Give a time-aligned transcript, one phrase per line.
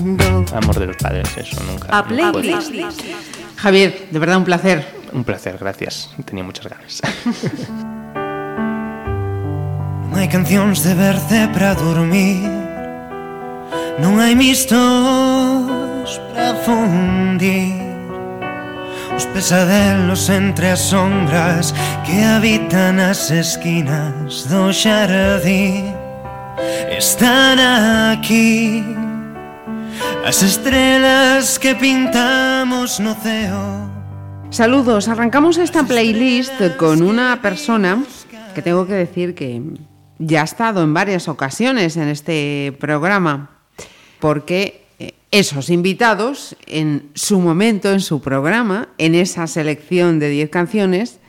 [0.00, 0.44] mundo.
[0.54, 1.88] Amor de los padres, eso nunca.
[1.96, 2.72] A playlist.
[3.56, 4.84] Javier, de verdad un placer.
[5.12, 6.10] Un placer, gracias.
[6.24, 7.00] Tenía muchas ganas.
[10.10, 12.42] Non hai cancións de verce para dormir
[14.02, 14.74] Non hai mistos
[16.34, 17.78] para fundir
[19.14, 21.70] Os pesadelos entre as sombras
[22.02, 25.94] Que habitan as esquinas do xardín
[26.90, 28.82] Están aquí
[30.24, 33.90] As estrelas que pintamos no ceo
[34.50, 38.02] Saludos, arrancamos esta playlist con una persona
[38.54, 39.62] que tengo que decir que
[40.18, 43.50] ya ha estado en varias ocasiones en este programa,
[44.18, 50.50] porque eh, esos invitados en su momento, en su programa, en esa selección de 10
[50.50, 51.20] canciones,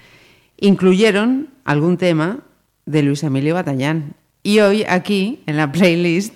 [0.57, 2.39] incluyeron algún tema
[2.87, 4.15] de Luis Emilio Batallán.
[4.41, 6.35] Y hoy aquí, en la playlist,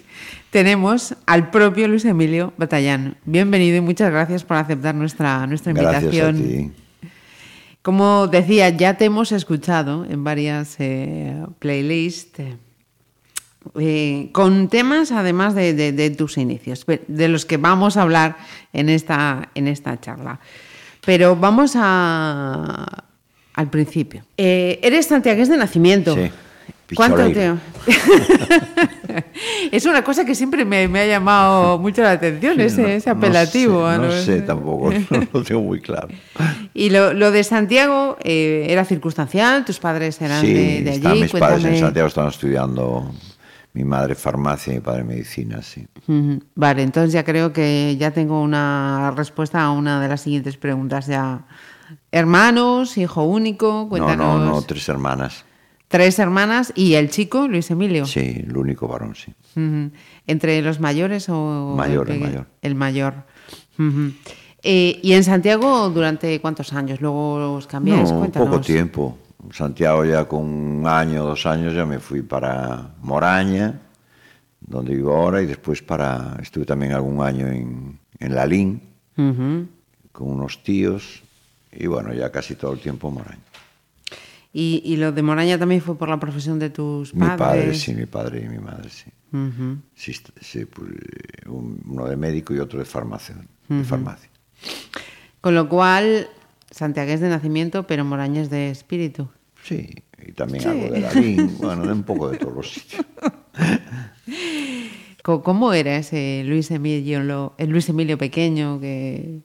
[0.56, 3.18] tenemos al propio Luis Emilio Batallán.
[3.26, 6.36] Bienvenido y muchas gracias por aceptar nuestra, nuestra Gracias invitación.
[6.38, 6.72] a ti.
[7.82, 12.56] Como decía, ya te hemos escuchado en varias eh, playlists eh,
[13.82, 18.38] eh, con temas además de, de- de tus inicios, de los que vamos a hablar
[18.72, 20.40] en esta, en esta charla.
[21.06, 23.04] Pero vamos a,
[23.56, 24.24] al principio.
[24.38, 26.16] Eh, eres santiagués de nacimiento.
[26.16, 26.32] Sí,
[26.94, 27.24] ¿Cuánto
[29.72, 33.10] es una cosa que siempre me, me ha llamado mucho la atención, ese, No- ese
[33.10, 33.90] apelativo.
[33.92, 36.10] No sé, no tampoco, no lo tengo muy claro.
[36.74, 41.12] Y lo, lo de Santiago eh, era circunstancial, tus padres eran sí, de, de están
[41.14, 41.22] allí.
[41.24, 41.80] mis padres en.
[41.80, 43.12] Santiago, estaban estudiando
[43.74, 45.86] mi madre farmacia y mi padre medicina, sí.
[46.56, 51.08] Vale, entonces ya creo que ya tengo una respuesta a una de las siguientes preguntas
[51.08, 51.42] ya.
[52.12, 54.40] Hermanos, hijo único, No, cuéntanos.
[54.40, 55.44] no, no, tres hermanas.
[55.88, 58.06] Tres hermanas y el chico, Luis Emilio.
[58.06, 59.34] Sí, el único varón, sí.
[60.28, 61.76] ¿Entre los mayores o...?
[61.78, 62.46] Mayor, el mayor.
[62.62, 63.14] El mayor.
[64.64, 67.02] Eh, ¿Y en Santiago durante cuántos años?
[67.02, 68.48] Luego os cambiáis, No, cuéntanos.
[68.50, 69.18] poco tiempo.
[69.52, 73.80] Santiago ya con un año, dos años ya me fui para Moraña,
[74.60, 78.82] donde vivo ahora, y después para, estuve también algún año en, en Lalín,
[79.16, 79.68] Ujú.
[80.12, 81.22] con unos tíos,
[81.72, 83.38] y bueno, ya casi todo el tiempo Moraña.
[84.58, 87.38] ¿Y, y lo de Moraña también fue por la profesión de tus Mi padres?
[87.40, 89.12] padre, sí, mi padre y mi madre, sí.
[89.96, 90.92] Sí, sí, pues,
[91.48, 93.36] un- uno de médico y otro de farmacia.
[93.68, 94.30] de farmacia.
[95.42, 96.30] Con lo cual,
[96.72, 99.28] santiagués de nacimiento, pero morañés de espíritu.
[99.62, 99.90] Sí,
[100.26, 100.70] y también Sí.
[100.70, 103.06] algo de Lalín, bueno, de un poco de todos los sitios.
[105.24, 109.42] ¿Cómo era ese Luis Emilio, el Luis Emilio pequeño que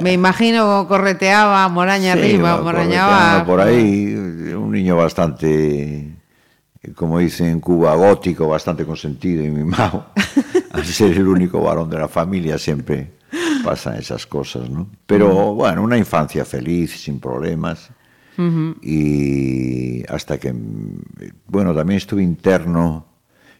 [0.00, 3.46] Me imagino correteaba moraña Sí, arriba, moraña abajo?
[3.46, 4.14] por ahí,
[4.56, 6.14] un niño bastante,
[6.94, 10.06] como dicen en Cuba, gótico, bastante consentido y mimado.
[10.72, 13.12] Al ser el único varón de la familia siempre
[13.62, 14.88] pasan esas cosas, ¿no?
[15.06, 17.90] Pero bueno, una infancia feliz, sin problemas.
[18.82, 20.52] Y hasta que,
[21.46, 23.06] bueno, también estuve interno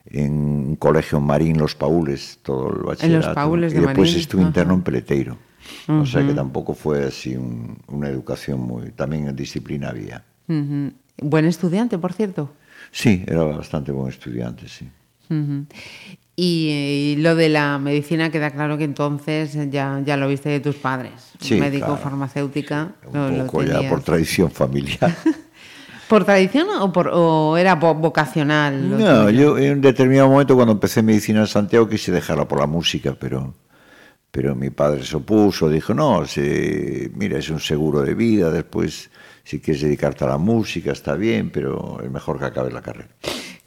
[0.06, 3.34] en un colegio en Marín, Los Paules, todo el bachillerato.
[3.34, 5.38] Paules de y después Marín, estuve interno en Peleteiro.
[5.88, 8.90] O sea que tampoco fue así un- una educación muy...
[8.92, 10.24] También en disciplina había.
[10.48, 10.92] Ujú.
[11.22, 12.50] Buen estudiante, por cierto.
[12.90, 14.88] Sí, era bastante buen estudiante, sí.
[15.30, 15.66] Ujú.
[16.36, 20.48] Y, eh, y lo de la medicina queda claro que entonces ya, ya lo viste
[20.48, 21.12] de tus padres.
[21.40, 22.00] Sí, Médico, claro.
[22.02, 22.92] farmacéutica.
[23.06, 23.92] Un lo- lo poco ya tenías.
[23.92, 25.14] por tradición familiar.
[26.08, 28.90] ¿Por tradición o, por, o era vo- vocacional?
[28.90, 32.58] lo no, yo en un determinado momento cuando empecé medicina en Santiago quise dejarla por
[32.60, 33.54] la música, pero,
[34.34, 39.08] pero mi padre se opuso, dijo, no, se, mira, es un seguro de vida, después
[39.44, 43.10] si quieres dedicarte a la música está bien, pero es mejor que acabes la carrera.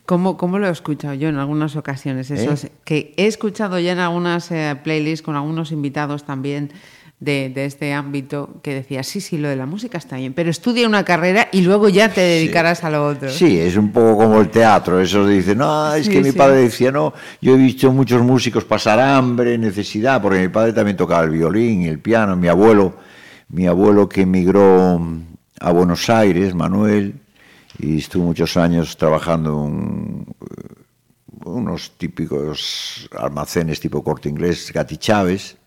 [0.06, 2.32] ¿Cómo, cómo lo he escuchado yo en algunas ocasiones?
[2.32, 2.54] Eso ¿Eh?
[2.54, 6.74] es- que he escuchado ya en algunas eh, playlists con algunos invitados también
[7.20, 10.52] de, de este ámbito que decía, sí, sí, lo de la música está bien, pero
[10.52, 13.30] estudia una carrera y luego ya te dedicarás a lo otro.
[13.30, 15.00] Sí, es un poco como el teatro.
[15.02, 16.38] Eso dice, no, es Sí, que mi sí.
[16.38, 20.96] padre decía, no, yo he visto muchos músicos pasar hambre, necesidad, porque mi padre también
[20.98, 22.36] tocaba el violín y el piano.
[22.36, 22.96] Mi abuelo,
[23.50, 25.02] mi abuelo que emigró
[25.60, 27.16] a Buenos Aires, Manuel,
[27.80, 30.26] y estuvo muchos años trabajando en
[31.46, 35.58] unos típicos almacenes tipo corte inglés, Gatti Chávez.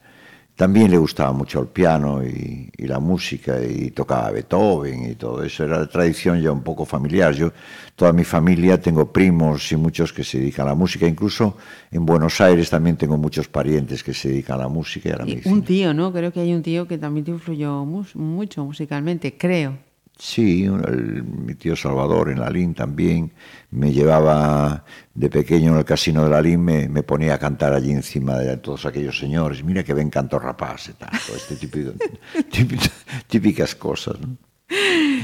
[0.61, 5.43] También le gustaba mucho el piano y, y la música y tocaba Beethoven y todo
[5.43, 5.65] eso.
[5.65, 7.33] Era tradición ya un poco familiar.
[7.33, 7.51] Yo,
[7.97, 11.07] toda mi familia, tengo primos y muchos que se dedican a la música.
[11.07, 11.57] Incluso
[11.91, 15.17] en Buenos Aires también tengo muchos parientes que se dedican a la música y a
[15.17, 15.55] la Y medicina.
[15.55, 16.13] un tío, ¿no?
[16.13, 19.79] Creo que hay un tío que también te influyó mucho musicalmente, creo.
[20.23, 23.33] Sí, el- mi tío Salvador en la LIN también
[23.71, 24.85] me llevaba
[25.15, 28.37] de pequeño en el casino de la LIN, me, me ponía a cantar allí encima
[28.37, 29.65] de todos aquellos señores.
[29.65, 31.93] Mira que ven canto rapaz y tal, todo este típico,
[32.53, 32.85] típico-
[33.29, 34.17] típicas cosas.
[34.21, 34.37] ¿no?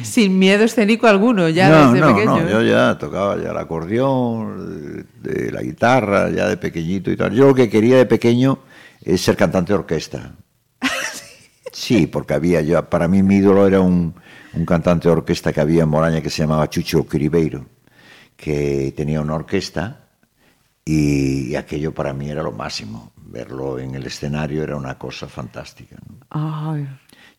[0.03, 2.41] Sin miedo escénico alguno, ya no, desde no, pequeño.
[2.41, 2.53] no, ¿eh?
[2.53, 7.33] yo ya tocaba ya el acordeón, de, de la guitarra, ya de pequeñito y tal.
[7.35, 8.61] Yo lo que quería de pequeño
[9.03, 10.33] es ser cantante de orquesta.
[11.73, 14.15] Sí, porque había yo, para mí mi ídolo era un,
[14.57, 17.67] un cantante de orquesta que había en Moraña que se llamaba Chucho Quiribeiro,
[18.37, 20.09] que tenía una orquesta
[20.85, 23.13] y, y aquello para mí era lo máximo.
[23.17, 25.97] Verlo en el escenario era una cosa fantástica.
[26.09, 26.19] ¿no?
[26.31, 26.89] Ay,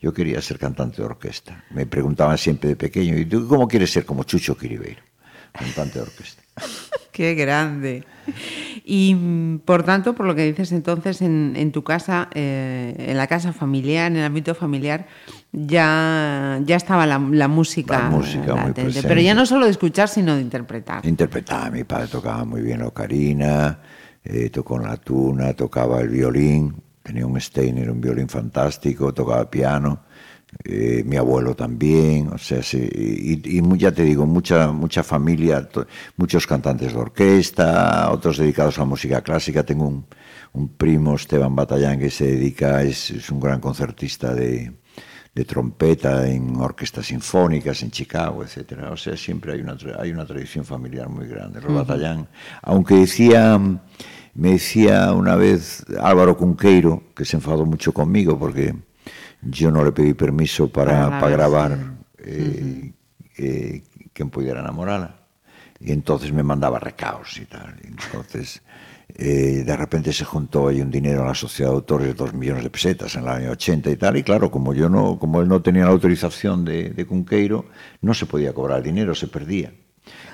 [0.00, 1.64] Yo quería ser cantante de orquesta.
[1.70, 5.02] Me preguntaban siempre de pequeño, ¿y tú cómo quieres ser como Chucho Quiribeiro?
[5.52, 6.42] Cantante de orquesta.
[7.12, 8.04] qué grande.
[8.84, 13.16] Y mm, por tanto, por lo que dices entonces, en, en tu casa, eh, en
[13.16, 15.06] la casa familiar, en el ámbito familiar,
[15.52, 19.08] ya, ya estaba la, la música, La música muy presente.
[19.08, 21.04] Pero ya no solo de escuchar, sino de interpretar.
[21.06, 23.78] Interpretaba, mi padre tocaba muy bien la ocarina,
[24.24, 29.50] eh, tocó en la tuna, tocaba el violín, tenía un Steiner, un violín fantástico, tocaba
[29.50, 30.00] piano,
[30.64, 35.66] eh, mi abuelo también, o sea, sí, y, y ya te digo, mucha, mucha familia,
[35.68, 35.86] to-
[36.16, 40.06] muchos cantantes de orquesta, otros dedicados a la música clásica, tengo un,
[40.52, 44.72] un primo, Esteban Batallán, que se dedica, es, es un gran concertista de,
[45.38, 48.90] de trompeta en orquestas sinfónicas en Chicago, etcétera.
[48.90, 51.60] O sea, siempre hay una hay una tradición familiar muy grande.
[51.60, 52.26] Los Batallán,
[52.60, 53.56] aunque decía
[54.34, 58.74] me decía una vez Álvaro Cunqueiro que se enfadó mucho conmigo porque
[59.40, 61.78] yo no le pedí permiso para, Para para grabar,
[62.18, 62.92] eh,
[63.36, 63.82] eh,
[64.12, 65.20] quien pudiera enamorarla.
[65.78, 67.76] Y entonces me mandaba recaos y tal.
[67.84, 68.60] Y entonces,
[69.20, 72.62] eh, de repente se juntó ahí un dinero en la sociedad de autores dos millones
[72.62, 74.16] de pesetas en el año 80 y tal.
[74.16, 77.64] Y claro, como yo no, como él no tenía la autorización de, Cunqueiro,
[78.00, 79.72] no se podía cobrar dinero, se perdía.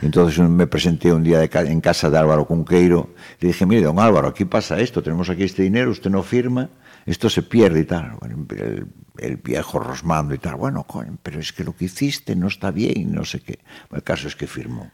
[0.03, 3.15] Entonces me presenté un día de en casa de Álvaro Cunqueiro.
[3.41, 6.69] Le dije, mire, don Álvaro, aquí pasa esto, tenemos aquí este dinero, usted no firma,
[7.07, 8.19] esto se pierde y tal.
[8.23, 8.87] El,
[9.17, 10.57] el viejo rosmando y tal.
[10.57, 13.61] Bueno, coño, pero es que lo que hiciste no está bien no sé qué.
[13.91, 14.91] El caso es que firmó.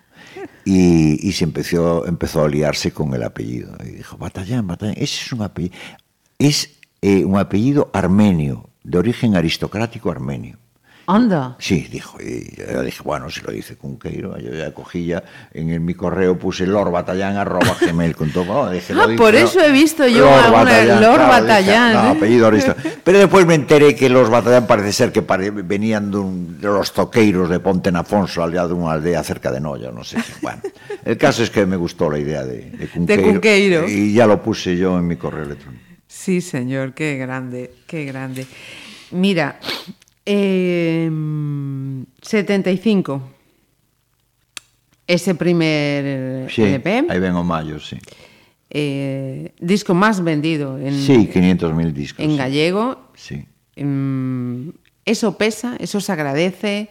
[0.65, 3.77] Y, y se empezó, empezó a liarse con el apellido.
[3.85, 5.75] Y dijo, Batallán, Batallán, ese es un apellido.
[6.39, 10.59] Es eh, un apellido armenio, de origen aristocrático armenio.
[11.15, 11.57] Anda.
[11.59, 15.23] Sí, dijo, y yo dije, bueno, si lo dice Cunqueiro, yo ya cogí ya,
[15.53, 19.19] en el, mi correo puse lorbatallán arroba gmail con todo, no, dije, lo Ah, dice,
[19.19, 22.17] por no, eso he visto yo Lord alguna- Batallán, Lord claro, dije, Batallán, no, ¿eh?
[22.17, 22.51] apellido.
[23.05, 26.67] Pero después me enteré que los Batallán parece ser que pare- venían de, un- de
[26.69, 30.33] los toqueiros de Ponte Nafonso, aldea de una aldea cerca de Noya, no sé qué.
[30.43, 30.61] Bueno,
[31.05, 33.89] el caso es que me gustó la idea de, de Cunqueiro, Cunqueiro.
[33.89, 35.83] y ya lo puse yo en mi correo electrónico.
[36.07, 38.47] Sí, señor, qué grande, qué grande.
[39.13, 39.59] Mira,
[40.27, 41.11] eh,
[42.23, 43.23] 75.
[45.07, 47.99] Ese primer Sí, LP, ahí vengo mayo, sí.
[48.71, 52.25] eh, disco más vendido en, Sí, 500.000 discos.
[52.25, 53.11] en gallego.
[53.15, 53.45] Sí.
[53.77, 54.69] Mm,
[55.05, 56.91] eso pesa, eso se agradece.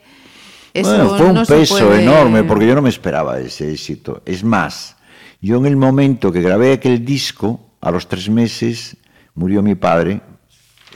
[0.73, 4.21] Eso Bueno, fue un no peso puede- enorme porque yo no me esperaba ese éxito.
[4.25, 4.97] Es más,
[5.41, 8.97] yo en el momento que grabé aquel disco, a los tres meses
[9.33, 10.19] murió mi padre,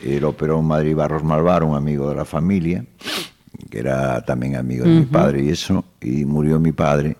[0.03, 2.85] el operón Madrid Barros Malvar, un amigo de la familia,
[3.69, 7.17] que era también amigo de mi padre y eso, y murió mi padre.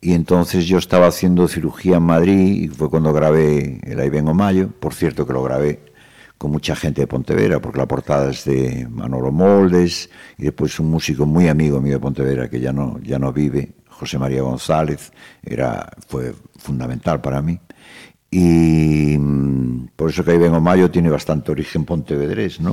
[0.00, 4.32] Y entonces yo estaba haciendo cirugía en Madrid y fue cuando grabé el Ahí vengo
[4.32, 5.90] Mayo, por cierto que lo grabé
[6.38, 10.08] con mucha gente de Pontevedra, porque la portada es de Manolo Moldes
[10.38, 13.72] y después un músico muy amigo mío de Pontevedra que ya no, ya no vive,
[13.88, 15.12] José María González,
[15.42, 17.60] era, fue fundamental para mí.
[18.30, 22.72] Y mm, por eso que ahí vengo Mayo tiene bastante origen pontevedrés, ¿no?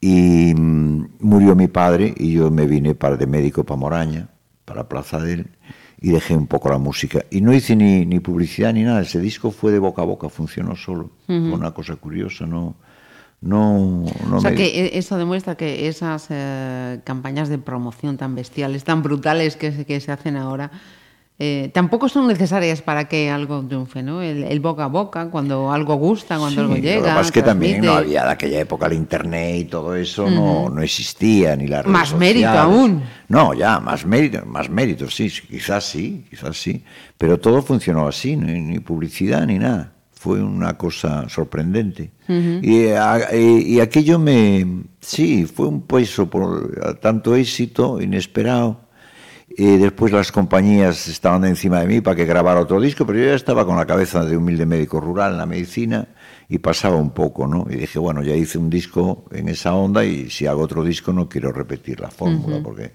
[0.00, 4.28] Y mm, murió mi padre y yo me vine para de médico para Moraña,
[4.64, 5.46] para Plaza del
[6.00, 7.24] y dejé un poco la música.
[7.30, 10.28] Y no hice ni, ni publicidad ni nada, ese disco fue de boca a boca,
[10.28, 11.10] funcionó solo.
[11.26, 12.74] Fue una cosa curiosa, no...
[13.42, 18.16] No, no o sea me- que e- eso demuestra que esas eh, campañas de promoción
[18.16, 20.70] tan bestiales, tan brutales que, que se hacen ahora,
[21.38, 24.22] eh, tampoco son necesarias para que algo triunfe, ¿no?
[24.22, 27.14] El, el boca a boca, cuando algo gusta, cuando Sí, algo lo que llega.
[27.14, 30.70] pasa es que también no había de aquella época el internet y todo eso, no,
[30.70, 33.02] no existía, ni las redes Más mérito aún.
[33.28, 36.82] No, ya, más mérito, más mérito, sí, sí, quizás sí, quizás sí.
[37.18, 39.92] Pero todo funcionó así, ni, ni publicidad ni nada.
[40.12, 42.10] Fue una cosa sorprendente.
[42.28, 44.66] y, a- y- y aquello me.
[45.00, 48.80] Sí, fue un peso por tanto éxito inesperado.
[49.48, 53.26] Y después las compañías estaban encima de mí para que grabara otro disco, pero yo
[53.26, 56.08] ya estaba con la cabeza de humilde médico rural en la medicina
[56.48, 57.66] y pasaba un poco, ¿no?
[57.70, 61.12] Y dije, bueno, ya hice un disco en esa onda y si hago otro disco
[61.12, 62.92] no quiero repetir la fórmula, porque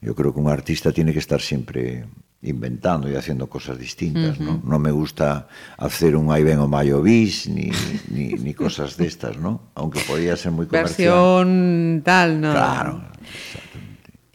[0.00, 2.04] yo creo que un artista tiene que estar siempre
[2.42, 4.60] inventando y haciendo cosas distintas, ¿no?
[4.62, 7.70] No me gusta hacer un ahí ven o mayo bis ni,
[8.10, 9.62] ni, ni cosas de estas, ¿no?
[9.74, 11.14] Aunque podría ser muy comercial.
[11.14, 12.52] Versión tal, ¿no?
[12.52, 13.00] Claro.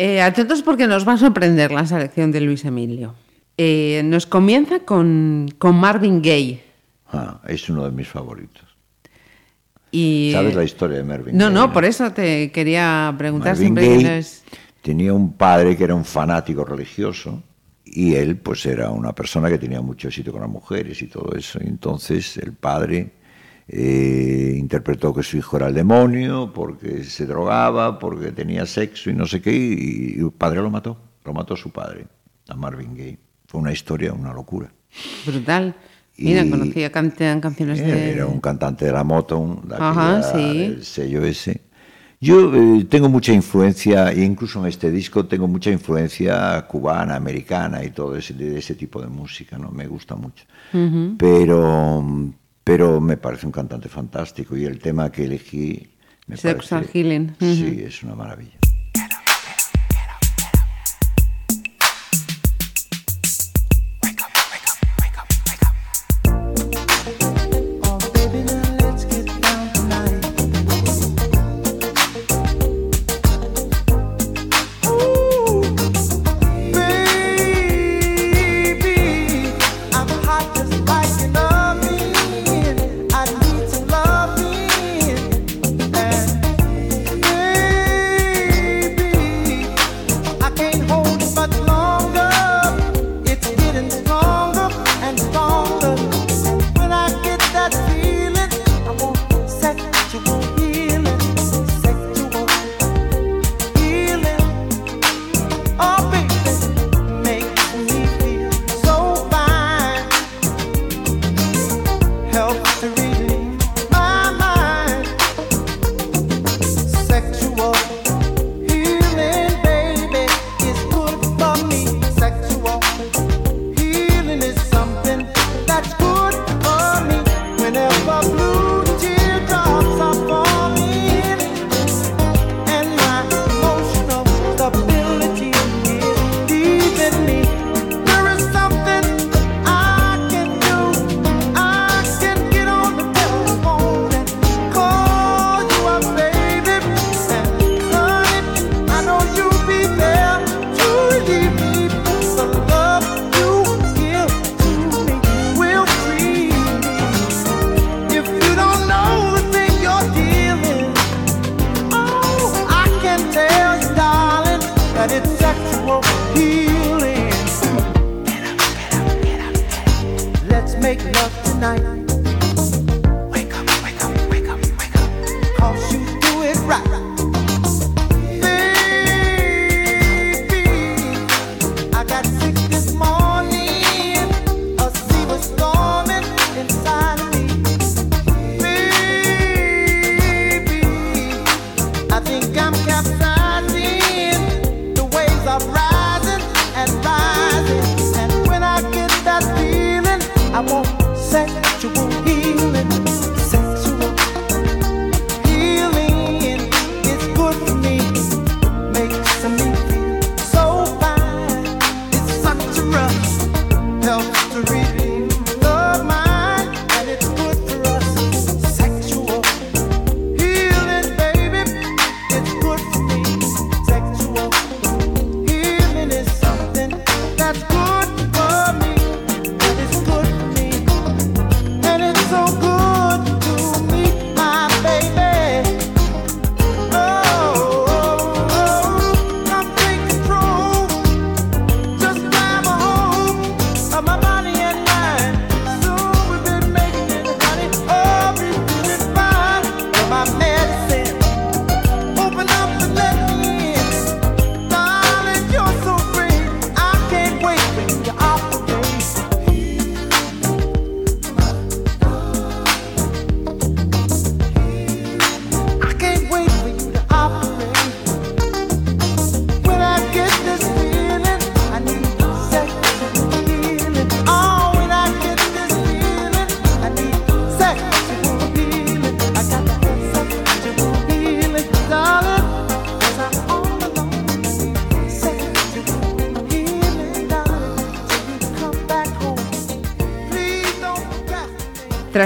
[0.01, 3.15] Eh, atentos porque nos va a sorprender la selección de Luis Emilio.
[3.57, 6.63] Eh, nos comienza con, con Marvin Gaye.
[7.11, 8.63] Ah, es uno de mis favoritos.
[9.91, 11.53] Y, ¿Sabes la historia de Marvin No, Gaye?
[11.55, 14.43] no, por eso te quería preguntar Marvin siempre Gaye que es-
[14.81, 17.43] tenía un padre que era un fanático religioso
[17.83, 21.35] y él pues era una persona que tenía mucho éxito con las mujeres y todo
[21.35, 21.59] eso.
[21.61, 23.11] Y entonces el padre
[23.71, 29.13] eh, interpretó que su hijo era el demonio porque se drogaba, porque tenía sexo y
[29.13, 32.07] no sé qué, y, y el padre lo mató, lo mató su padre,
[32.47, 33.19] a Marvin Gaye.
[33.47, 34.71] Fue una historia, una locura.
[35.25, 35.75] brutal.
[36.17, 38.11] Mira, Y- conocía cantan canciones Eh, de...
[38.13, 40.63] Era un cantante de la moto, de Ajá, sí.
[40.63, 41.61] el sello ese.
[42.21, 47.81] Yo eh, tengo mucha influencia, e incluso en este disco tengo mucha influencia cubana, americana
[47.85, 49.71] y todo ese, de ese tipo de música, ¿no?
[49.71, 50.43] Me gusta mucho.
[51.17, 52.03] pero,
[52.63, 55.89] pero me parece un cantante fantástico y el tema que elegí
[56.27, 56.75] me Sex parece...
[56.75, 57.35] and Healing.
[57.39, 58.58] Sí, es una maravilla.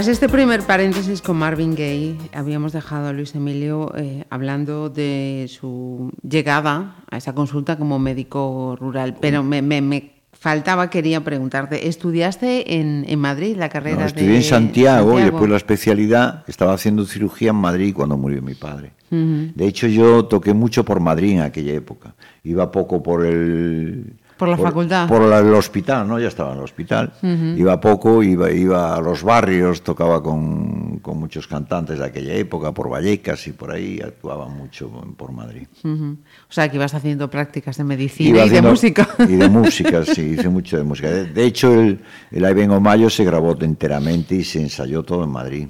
[0.03, 5.47] Tras este primer paréntesis con Marvin Gaye, habíamos dejado a Luis Emilio eh, hablando de
[5.49, 11.87] su llegada a esa consulta como médico rural, pero me, me- me faltaba, quería preguntarte,
[11.87, 16.43] ¿estudiaste en, en Madrid la carrera No, de estudié en Santiago, y después la especialidad.
[16.47, 18.91] Estaba haciendo cirugía en Madrid cuando murió mi padre.
[19.09, 22.13] De hecho, yo toqué mucho por Madrid en aquella época.
[22.43, 24.15] Iba poco por el...
[24.45, 25.07] Por la facultad.
[25.07, 26.19] Por la- el hospital, ¿no?
[26.19, 27.13] Ya estaba en el hospital.
[27.57, 32.71] Iba poco, iba, iba a los barrios, tocaba con, con muchos cantantes de aquella época,
[32.73, 35.67] por Vallecas y por ahí, actuaba mucho por Madrid.
[35.83, 36.17] O
[36.51, 39.07] sea, que ibas haciendo prácticas de medicina Iba y de música.
[39.27, 41.09] Y de música, sí, hice mucho de música.
[41.09, 41.99] De, de hecho, el,
[42.31, 45.67] el vengo Mayo se grabó enteramente y se ensayó todo en Madrid.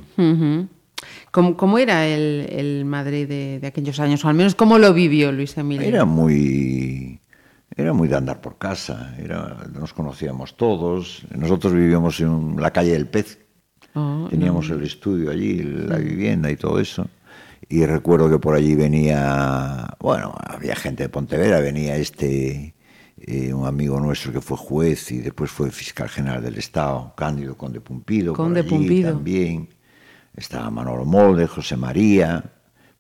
[1.32, 4.24] ¿Cómo, cómo era el, el Madrid de, de aquellos años?
[4.24, 5.88] O al menos, ¿cómo lo vivió Luis Emilio?
[5.88, 7.20] Era muy
[7.76, 11.24] era muy de andar por casa, era, nos conocíamos todos.
[11.36, 13.40] Nosotros vivíamos en la calle del Pez,
[13.96, 17.08] Oh, teníamos el estudio allí, la vivienda y todo eso.
[17.70, 22.74] Y recuerdo que por allí venía, bueno, había gente de Pontevedra, venía este,
[23.18, 27.56] eh, un amigo nuestro que fue juez y después fue fiscal general del Estado, Cándido
[27.56, 29.14] Conde Pumpido, por Conde allí Pumpido.
[29.14, 29.70] también.
[30.36, 32.44] Estaba Manolo Molde, José María,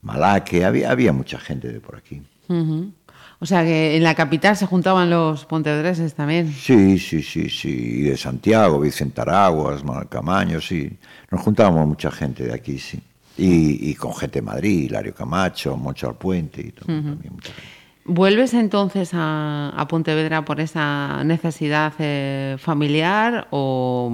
[0.01, 2.21] Malaque, había, había mucha gente de por aquí.
[2.47, 2.91] Ujú.
[3.43, 6.49] O sea, que en la capital se juntaban los pontevedreses también.
[6.53, 10.97] Sí, sí, sí, sí, y de Santiago, Vicente Araguas, Camaño, sí.
[11.29, 13.01] Nos juntábamos mucha gente de aquí, sí.
[13.37, 17.69] Y, y con gente de Madrid, Hilario Camacho, Moncho Alpuente y todo, también mucha gente.
[18.05, 24.09] ¿Vuelves entonces a, a Pontevedra por esa necesidad eh, familiar o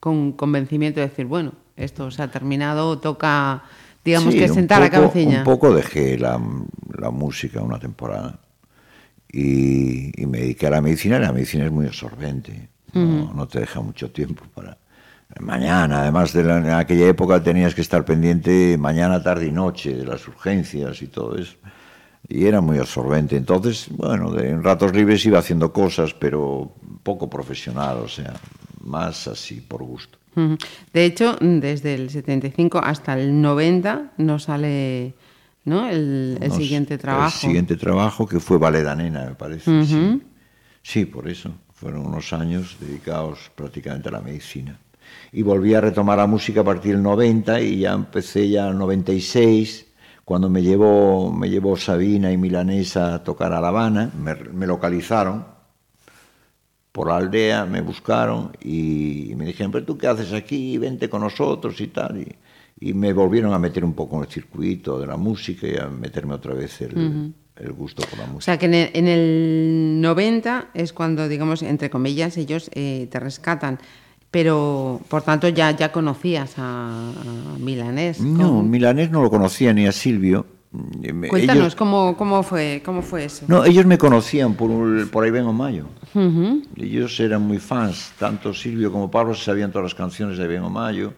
[0.00, 3.62] con convencimiento de decir, bueno, esto se ha terminado, toca,
[4.02, 5.38] digamos Sí, que sentar a poco- cabecilla?
[5.40, 6.40] Un poco dejé la,
[6.98, 8.38] la música una temporada
[9.34, 12.68] y, y me dediqué a la medicina y la medicina es muy absorbente.
[12.92, 14.78] No, no te deja mucho tiempo para...
[15.40, 19.92] Mañana, además de la- en aquella época tenías que estar pendiente mañana, tarde y noche
[19.94, 21.56] de las urgencias y todo eso.
[22.28, 23.36] Y era muy absorbente.
[23.36, 28.34] Entonces, bueno, de- en ratos libres iba haciendo cosas, pero poco profesional, o sea,
[28.82, 30.18] más así por gusto.
[30.92, 35.14] De hecho, desde el 75 hasta el 90 no sale
[35.64, 35.88] ¿no?
[35.88, 37.36] el, siguiente trabajo.
[37.36, 39.84] El siguiente trabajo que fue Valeda Nena, me parece.
[39.84, 40.22] sí.
[40.82, 41.50] sí, por eso.
[41.72, 44.78] Fueron unos años dedicados prácticamente a la medicina.
[45.32, 48.72] Y volví a retomar la música a partir del 90 y ya empecé ya en
[48.72, 49.86] el 96,
[50.24, 54.66] cuando me llevó, me llevó Sabina y Milanesa a tocar a La Habana, me, me
[54.66, 55.44] localizaron
[56.94, 61.22] por la aldea, me buscaron y me dijeron, pero tú qué haces aquí, vente con
[61.22, 62.20] nosotros y tal.
[62.20, 62.36] Y,
[62.80, 65.86] y me volvieron a meter un poco en el circuito de la música y a
[65.88, 68.44] meterme otra vez el, el gusto por la O música.
[68.52, 73.20] sea que en el, en el 90 es cuando, digamos, entre comillas, ellos eh, te
[73.20, 73.78] rescatan.
[74.30, 78.20] Pero, por tanto, ya, ya conocías a, a Milanés.
[78.20, 78.62] No, ¿Cómo?
[78.64, 80.44] Milanés no lo conocía ni a Silvio.
[80.72, 83.44] Me- Cuéntanos, ellos- ¿cómo, cómo, fue, ¿cómo fue eso?
[83.46, 85.86] no, ellos me conocían por, por ahí vengo Mayo.
[86.14, 86.62] Ujú.
[86.74, 91.14] Ellos eran muy fans, tanto Silvio como Pablo sabían todas las canciones de Vengo Mayo.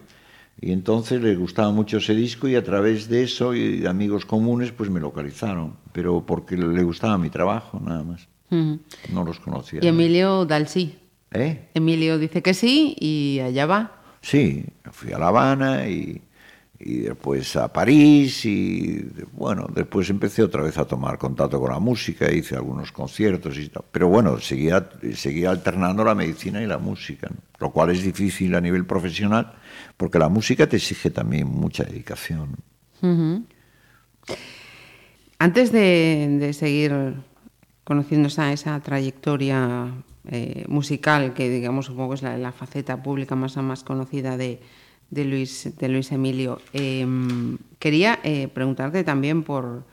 [0.59, 4.25] Y entonces les gustaba mucho ese disco y a través de eso y de amigos
[4.25, 5.75] comunes pues me localizaron.
[5.91, 8.27] Pero porque le gustaba mi trabajo, nada más.
[8.49, 8.79] Ujú.
[9.13, 9.81] No los conocía.
[9.83, 10.97] Y Emilio da el sí.
[11.31, 11.69] ¿Eh?
[11.73, 14.01] Emilio dice que sí y allá va.
[14.21, 16.21] Sí, fui a La Habana y,
[16.79, 21.79] y después a París y bueno, después empecé otra vez a tomar contacto con la
[21.79, 23.83] música, hice algunos conciertos y tal.
[23.91, 27.37] Pero bueno, seguía, seguía alternando la medicina y la música, ¿no?
[27.59, 29.53] lo cual es difícil a nivel profesional
[29.97, 32.55] porque la música te exige también mucha dedicación.
[35.39, 37.15] Antes de, seguir
[37.83, 39.93] conociendo esa, esa trayectoria
[40.29, 44.59] eh, musical, que digamos supongo que es la, faceta pública más, más conocida de,
[45.09, 47.05] de Luis, de Luis Emilio, eh,
[47.79, 49.83] quería eh, preguntarte también por,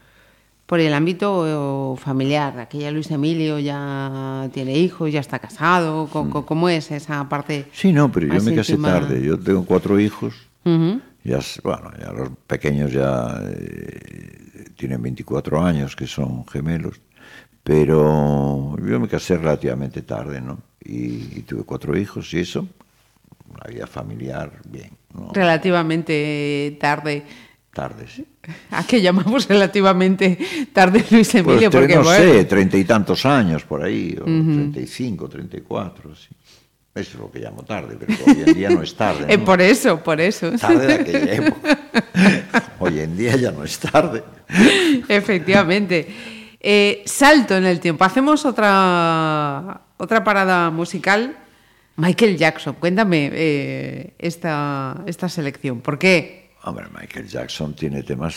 [0.67, 2.59] por el ámbito eh, familiar.
[2.59, 6.09] Aquella Luis Emilio ya tiene hijos, ya está casado.
[6.09, 7.67] Co- ¿Cómo, es esa parte?
[7.73, 8.93] Sí, no, pero yo me casé íntima?
[9.01, 10.35] tarde, yo tengo cuatro hijos.
[10.65, 11.01] Ujú.
[11.25, 17.01] Ya, s- bueno, ya los pequeños ya eh, tienen 24 años, que son gemelos,
[17.63, 20.59] pero yo me casé relativamente tarde, ¿no?
[20.85, 22.69] Y, y tuve cuatro hijos y eso,
[23.63, 25.31] la vida familiar, bien, ¿no?
[25.33, 27.25] Relativamente tarde.
[27.75, 28.25] Tarde, sí.
[28.71, 30.39] ¿A qué llamamos relativamente
[30.73, 31.71] tarde Luis Pues Emilio?
[31.71, 35.57] Porque no bueno, sé, treinta y tantos años por ahí, o treinta y cinco, treinta
[35.57, 36.29] y cuatro, sí.
[36.95, 39.27] Eso es lo que llamo tarde, pero hoy en día no es tarde.
[39.29, 39.45] eh, ¿no?
[39.45, 40.53] por eso, por eso.
[40.53, 41.79] Tarde de aquella época.
[42.79, 44.23] Hoy en día ya no es tarde.
[45.09, 46.07] Efectivamente.
[46.61, 48.05] Eh, salto en el tiempo.
[48.05, 51.37] Hacemos otra, otra parada musical
[51.97, 55.81] Michael Jackson, cuéntame eh, esta, esta selección.
[55.81, 56.44] ¿Por qué?
[56.67, 58.35] Hombre, Michael Jackson tiene temas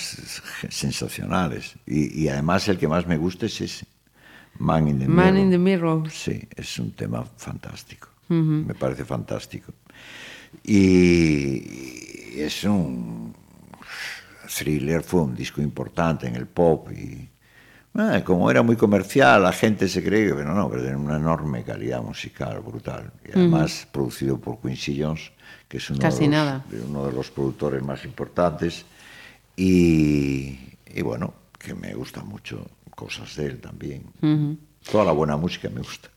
[0.69, 1.75] sensacionales.
[1.85, 3.85] Y, y además el que más me gusta es ese.
[4.59, 5.39] Man in the Man Mirror.
[5.39, 6.11] in the Mirror.
[6.11, 8.09] Sí, es un tema fantástico.
[8.29, 9.73] Me parece fantástico.
[10.63, 13.33] Y, es un
[14.53, 17.29] thriller, fue un disco importante en el pop y
[17.95, 21.15] ah, como era muy comercial, la gente se cree que pero no, pero tiene una
[21.17, 23.11] enorme calidad musical brutal.
[23.25, 25.31] Y además producido por Quincy Jones,
[25.67, 26.65] que es uno, Casi de, los, nada.
[26.69, 28.86] de uno de los productores más importantes.
[29.56, 30.58] Y,
[30.93, 34.03] y bueno, que me gusta mucho cosas de él también.
[34.89, 36.10] Toda la buena música me gusta.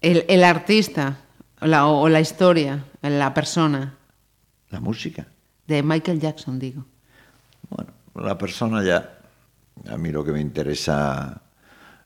[0.00, 1.18] El, el artista
[1.60, 3.96] o la, o la historia, la persona
[4.70, 5.26] La música.
[5.66, 6.84] de Michael Jackson, digo.
[7.70, 9.18] Bueno, la persona ya,
[9.88, 11.40] a mí lo que me interesa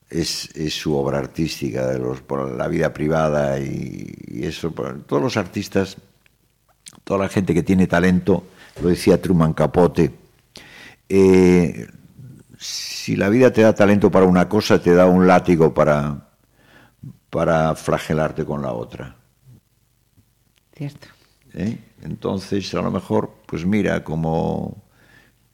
[0.08, 4.70] es, es su obra artística, de los, por la vida privada y, y eso.
[5.06, 5.96] todos los artistas,
[7.08, 8.44] toda la gente que tiene talento,
[8.82, 10.12] lo decía Truman Capote,
[11.08, 11.86] eh,
[12.58, 16.28] si la vida te da talento para una cosa, te da un látigo para,
[17.30, 19.16] para flagelarte con la otra.
[20.76, 21.08] Cierto.
[21.54, 21.78] ¿eh?
[22.02, 24.76] Entonces, a lo mejor, pues mira, como,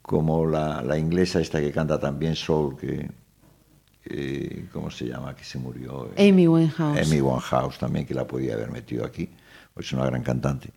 [0.02, 3.08] como la, la inglesa esta que canta también Soul, que,
[4.06, 5.36] eh, ¿cómo se llama?
[5.36, 6.10] Que se murió.
[6.16, 7.06] eh, Amy Winehouse.
[7.06, 9.30] Amy Winehouse también, que la podía haber metido aquí,
[9.72, 10.70] pues es una gran cantante.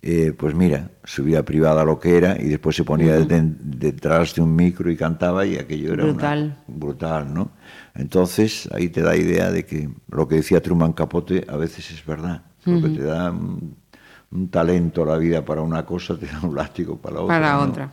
[0.00, 4.34] Eh, pues mira, su vida privada lo que era y después se ponía de- detrás
[4.34, 6.56] de un micro y cantaba y aquello era una- Brutal.
[6.66, 7.50] brutal, ¿no?
[7.94, 12.04] Entonces ahí te da idea de que lo que decía Truman Capote a veces es
[12.06, 13.76] verdad, lo que te da un,
[14.32, 17.26] un talento la vida para una cosa te da un látigo para otra.
[17.40, 17.62] Para ¿no?
[17.62, 17.92] otra.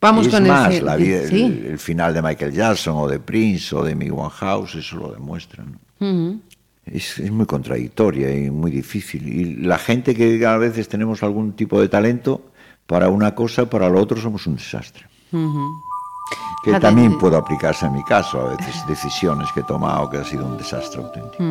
[0.00, 1.62] Vamos es con más, el, la vida- el, sí.
[1.68, 5.64] el final de Michael Jackson o de Prince o de Amy Winehouse, eso lo demuestra.
[5.64, 6.40] ¿no?
[6.86, 9.28] Es, es muy contradictoria y muy difícil.
[9.28, 12.42] Y la gente que a veces tenemos algún tipo de talento,
[12.86, 15.06] para una cosa, para lo otro somos un desastre.
[15.30, 20.08] Que Fíjate, también eh, puedo aplicarse en mi caso, a veces decisiones que he tomado
[20.08, 21.44] que ha sido un desastre auténtico.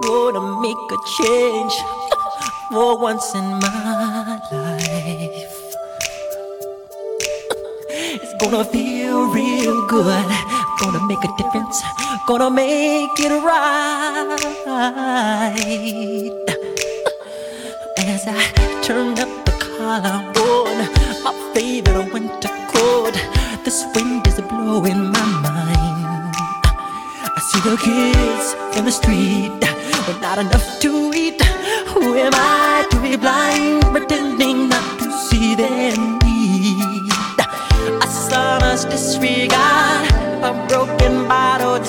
[0.00, 0.98] gonna make a
[10.78, 11.82] gonna make a difference.
[12.26, 14.38] Gonna make it right.
[17.98, 18.42] As I
[18.82, 20.76] turn up the collar on
[21.24, 23.14] my favorite winter coat,
[23.64, 26.34] this wind is blowing my mind.
[27.36, 29.60] I see the kids in the street
[30.06, 31.42] with not enough to eat.
[31.92, 37.12] Who am I to be blind, pretending not to see their need?
[38.02, 40.07] A son's disregard,
[40.42, 41.87] a broken bottle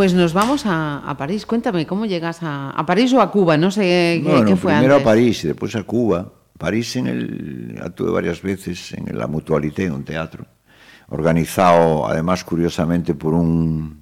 [0.00, 1.44] Pues nos vamos a, a París.
[1.44, 3.58] Cuéntame, ¿cómo llegas a, a París o a Cuba?
[3.58, 3.82] No sé
[4.24, 5.06] qué, Bueno, qué fue primero antes.
[5.06, 6.32] a París y después a Cuba.
[6.56, 10.46] París en el, actué varias veces en la Mutualité, un teatro,
[11.10, 14.00] organizado además curiosamente por un,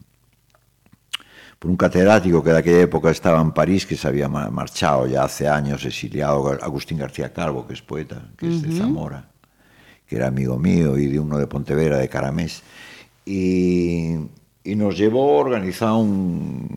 [1.59, 5.09] por un catedrático que de aquella época estaba en París, que se había ma- marchado
[5.09, 9.31] ya hace años, exiliado, Agustín García Calvo, que es poeta, que es de Zamora,
[10.07, 12.63] que era amigo mío y de uno de Pontevedra, de Caramés.
[13.27, 14.15] Y,
[14.71, 16.69] y nos llevó organizado un-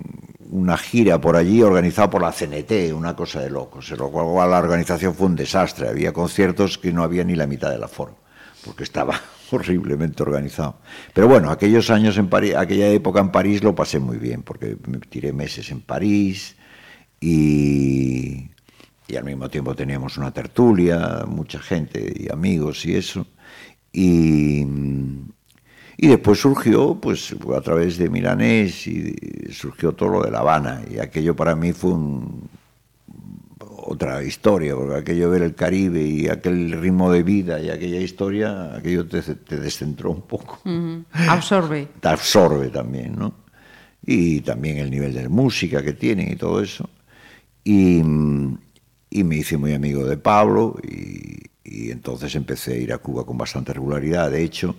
[0.50, 3.90] una gira por allí, organizado por la CNT, una cosa de locos.
[3.92, 5.88] Lo cual la organización fue un desastre.
[5.90, 8.18] Había conciertos que no había ni la mitad del aforo,
[8.66, 9.20] porque estaba
[9.52, 10.76] horriblemente organizado.
[11.14, 14.78] Pero bueno, aquellos años en París, aquella época en París lo pasé muy bien, porque
[14.88, 16.56] me tiré meses en París
[17.20, 18.50] y,
[19.08, 23.26] y al mismo tiempo teníamos una tertulia, mucha gente y amigos y eso.
[25.98, 29.16] Y después surgió, pues a través de Milanés, y
[29.52, 30.82] surgió todo lo de La Habana.
[30.90, 32.50] Y aquello para mí fue un-
[33.84, 38.76] otra historia, porque aquello ver el Caribe y aquel ritmo de vida y aquella historia,
[38.76, 40.60] aquello te, te descentró un poco.
[41.28, 41.88] Absorbe.
[42.00, 43.34] te absorbe también, ¿no?
[44.06, 46.90] Y también el nivel de música que tienen y todo eso.
[47.64, 48.02] Y,
[49.10, 53.26] y me hice muy amigo de Pablo y, y entonces empecé a ir a Cuba
[53.26, 54.32] con bastante regularidad.
[54.32, 54.76] De hecho,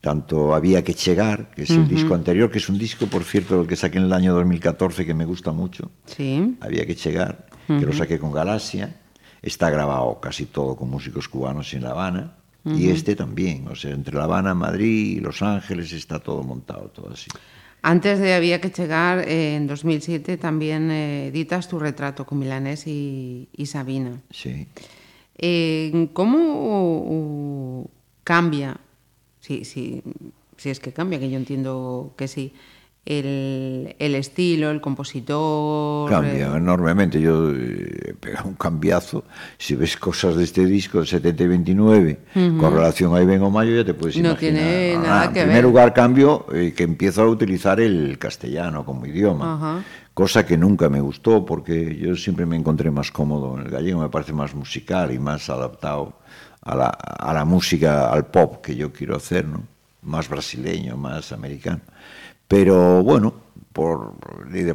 [0.00, 3.60] tanto Había que llegar, que es el disco anterior, que es un disco, por cierto,
[3.60, 5.90] el que saqué en el año 2014, que me gusta mucho.
[6.06, 6.56] Sí.
[6.60, 8.96] Había que llegar, que lo saqué con Galaxia.
[9.42, 12.36] Está grabado casi todo con músicos cubanos en La Habana.
[12.64, 16.88] Y este también, o sea, entre La Habana, Madrid y Los Ángeles está todo montado,
[16.88, 17.28] todo así.
[17.82, 22.86] Antes de Había que llegar, eh, en 2007 también eh, editas tu retrato con Milanés
[22.86, 24.22] y, y Sabina.
[24.30, 24.66] Sí.
[25.36, 27.90] Eh, ¿Cómo
[28.24, 28.80] cambia,
[29.44, 30.02] si, si,
[30.56, 32.52] si es que cambia, que yo entiendo que sí,
[33.06, 36.08] el, el estilo, el compositor?
[36.08, 37.20] Cambia eh, enormemente.
[37.20, 39.24] Yo eh, he pegado un cambiazo.
[39.58, 42.18] Si ves cosas de este disco, el 70 y 29,
[42.58, 44.38] con relación a Iben o Mayo, ya te puedes No imaginar.
[44.38, 45.64] tiene No, nada en que primer ver.
[45.64, 49.84] lugar, cambio eh, que empiezo a utilizar el castellano como idioma.
[50.14, 54.00] Cosa que nunca me gustó, porque yo siempre me encontré más cómodo en el gallego,
[54.00, 56.14] me parece más musical y más adaptado
[56.64, 59.62] a la, a la música, al pop que yo quiero hacer, ¿no?
[60.02, 61.80] Más brasileño, más americano.
[62.48, 63.34] Pero bueno,
[63.74, 64.14] por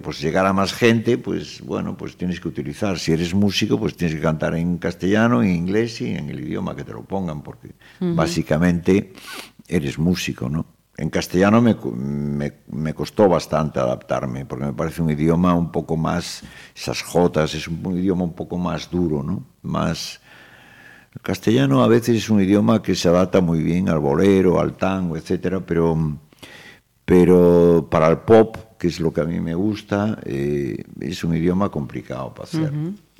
[0.01, 2.99] pues, llegar a más gente, pues bueno, pues tienes que utilizar.
[2.99, 6.75] Si eres músico, pues tienes que cantar en castellano, en inglés y en el idioma
[6.75, 7.71] que te lo pongan, porque
[8.01, 9.13] básicamente
[9.67, 10.65] eres músico, ¿no?
[10.97, 15.95] En castellano me, me, me costó bastante adaptarme, porque me parece un idioma un poco
[15.95, 16.43] más,
[16.75, 19.45] esas jotas, es un, idioma un poco más duro, ¿no?
[19.61, 20.19] Más...
[21.13, 24.77] El castellano a veces es un idioma que se adapta muy bien al bolero, al
[24.77, 25.97] tango, etcétera, pero,
[27.05, 31.35] pero para el pop, que es lo que a mí me gusta, eh, es un
[31.35, 32.71] idioma complicado para hacer.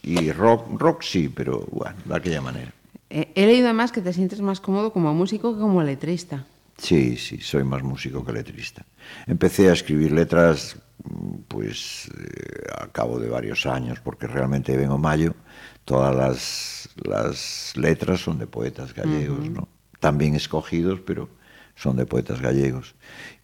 [0.02, 2.72] Y rock, rock sí, pero bueno, de aquella manera.
[3.10, 6.46] eh, he leído además que te sientes más cómodo como músico que como letrista.
[6.78, 8.86] Sí, sí, soy más músico que letrista.
[9.28, 10.78] Empecé a escribir letras
[11.48, 15.34] pues eh, a cabo de varios años, porque realmente vengo mayo,
[15.84, 19.68] todas las, las letras son de poetas gallegos, ¿no?
[20.00, 21.30] También escogidos, pero
[21.76, 22.96] son de poetas gallegos.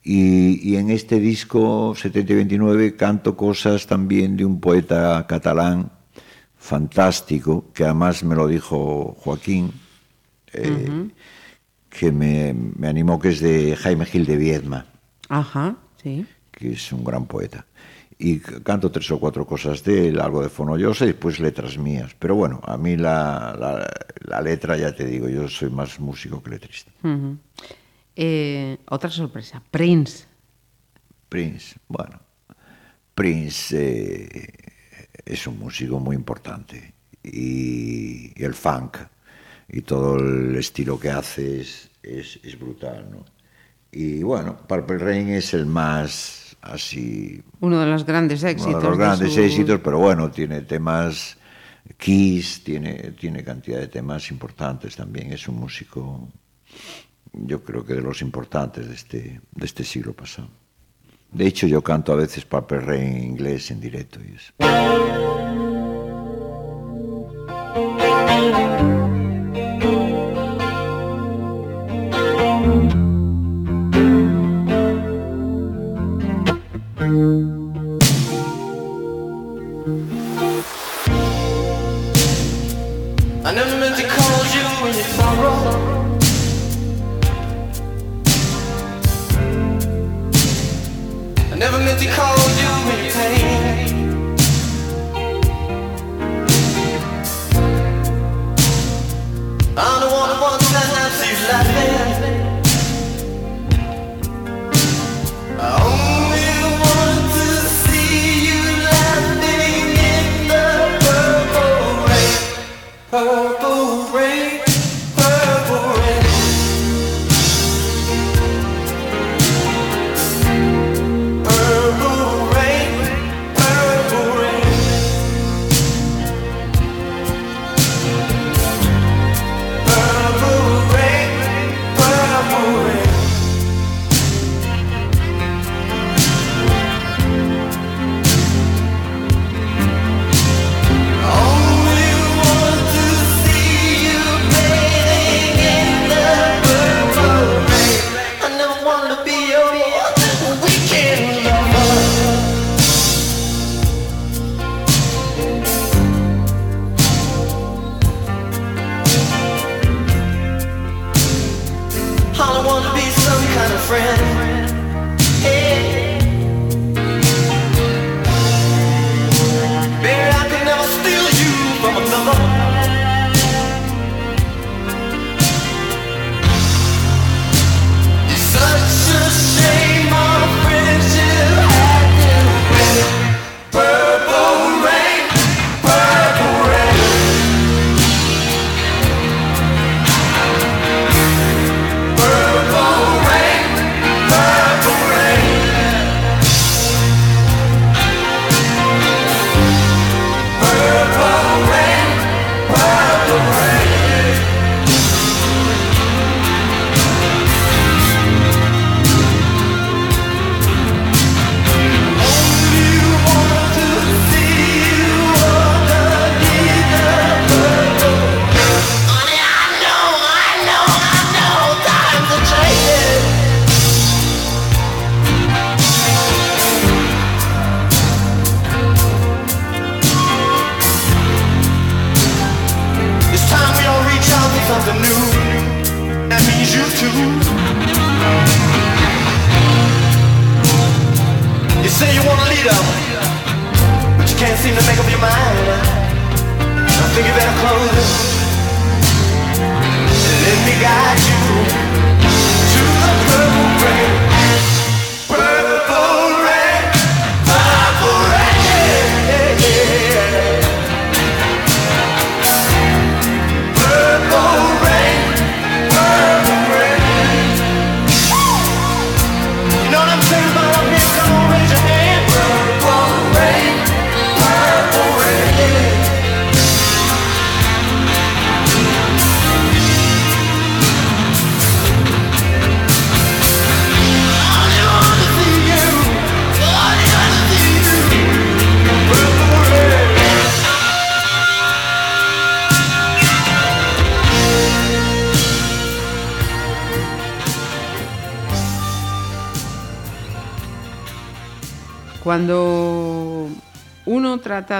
[0.04, 5.92] Y, y en este disco 70 y 29 canto cosas también de un poeta catalán
[6.58, 9.72] fantástico, que además me lo dijo Joaquín,
[10.54, 11.10] eh,
[11.90, 14.86] que me, me animó, que es de Jaime Gil de Viedma,
[15.30, 16.26] Ajá, sí.
[16.52, 17.66] que es un gran poeta.
[18.18, 22.16] Y canto tres o cuatro cosas de él, algo de Fonollosa y después letras mías.
[22.18, 23.88] Pero bueno, a mí la, la,
[24.26, 26.92] la letra, ya te digo, yo soy más músico que letrista.
[28.16, 30.26] Eh, otra sorpresa, Prince.
[31.28, 32.18] Prince, bueno,
[33.14, 34.48] Prince eh,
[35.26, 38.98] es un músico muy importante y, y el funk
[39.68, 43.26] y todo el estilo que hace es, es, es brutal, ¿no?
[43.92, 48.74] Y bueno, Purple Rain es el más así, Uno de los grandes éxitos.
[48.74, 51.38] uno de los grandes su- éxitos, pero bueno, tiene temas
[51.98, 56.28] Kiss, tiene, tiene cantidad de temas importantes también, es un músico,
[57.34, 60.50] yo creo que de los importantes de este, de este siglo pasado.
[61.32, 65.55] De hecho, yo canto a veces Purple Rain en inglés en directo y eso.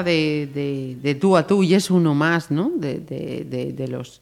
[0.04, 0.50] De,
[1.02, 2.70] de- tú a tú y es uno más, ¿no?
[2.76, 3.00] De,
[3.90, 4.22] los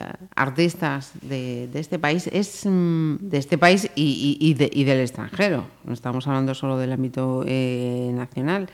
[0.00, 4.84] eh, artistas de, este país es mm, de este país y, y- y de- y
[4.84, 5.66] del extranjero.
[5.84, 8.68] No estamos hablando solo del ámbito eh, nacional.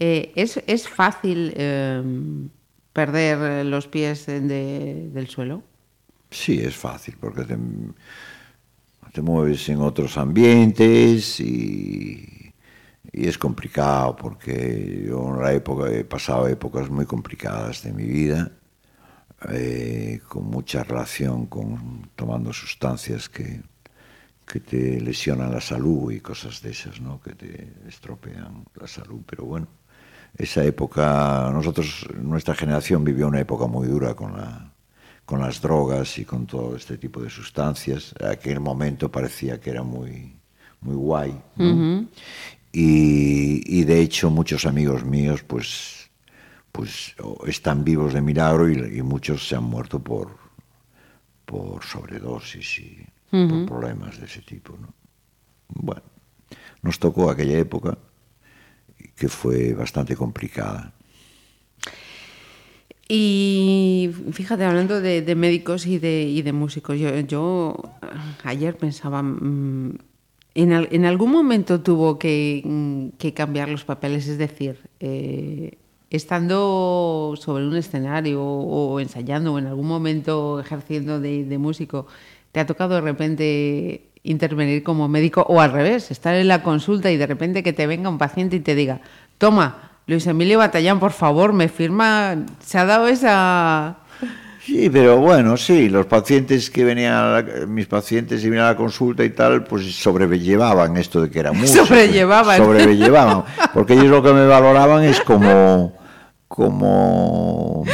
[0.00, 2.02] Eh, es, es fácil eh,
[2.92, 5.62] perder los pies de- del suelo.
[6.30, 7.44] Sí, es fácil, porque
[9.12, 12.28] te mueves en otros ambientes y,
[13.12, 18.04] y es complicado, porque yo en la época he pasado épocas muy complicadas de mi
[18.04, 18.50] vida,
[19.50, 23.62] eh, con mucha relación con tomando sustancias que,
[24.44, 27.20] que te lesionan la salud y cosas de esas, ¿no?
[27.20, 29.68] que te estropean la salud, pero bueno.
[30.36, 34.72] Esa época, nosotros, nuestra generación vivió una época muy dura con la,
[35.24, 38.14] con las drogas y con todo este tipo de sustancias.
[38.22, 40.36] Aquel momento parecía que era muy,
[40.80, 41.42] muy guay.
[42.72, 46.10] Y, y de hecho muchos amigos míos pues,
[46.72, 47.14] pues
[47.46, 50.36] están vivos de milagro y, y muchos se han muerto por,
[51.44, 54.76] por sobredosis y por problemas de ese tipo.
[54.80, 54.92] ¿no?
[55.68, 56.02] Bueno,
[56.82, 57.98] nos tocó aquella época
[59.16, 60.92] que fue bastante complicada.
[63.08, 67.74] Y fíjate, hablando de, de médicos y de, y de músicos, yo, yo
[68.44, 69.98] ayer pensaba, mm,
[70.62, 75.78] en, al- en algún momento tuvo que, mm, que cambiar los papeles, es decir, eh,
[76.10, 82.06] estando sobre un escenario o ensayando o en algún momento ejerciendo de, de músico,
[82.52, 87.10] ¿te ha tocado de repente intervenir como médico o al revés, estar en la consulta
[87.10, 89.00] y de repente que te venga un paciente y te diga,
[89.38, 93.98] toma, Luis Emilio Batallán, por favor, me firma, se ha dado esa...
[94.68, 98.70] Sí, pero bueno, sí, los pacientes que venían, a la- mis pacientes y venían a
[98.72, 101.86] la consulta y tal, pues sobrellevaban esto de que era mucho.
[101.86, 102.58] Sobrellevaban.
[102.58, 105.94] Sobrellevaban, porque ellos lo que me valoraban es como,
[106.48, 107.84] como,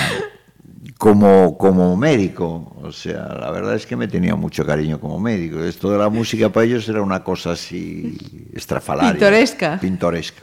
[0.98, 2.72] como, como médico.
[2.82, 5.60] O sea, la verdad es que me tenía mucho cariño como médico.
[5.62, 8.18] Esto de la música para ellos era una cosa así
[8.52, 9.12] estrafalaria.
[9.12, 9.78] Pintoresca.
[9.80, 10.42] Pintoresca.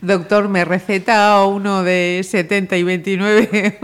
[0.00, 3.78] Doctor, me receta uno de 70 y 29.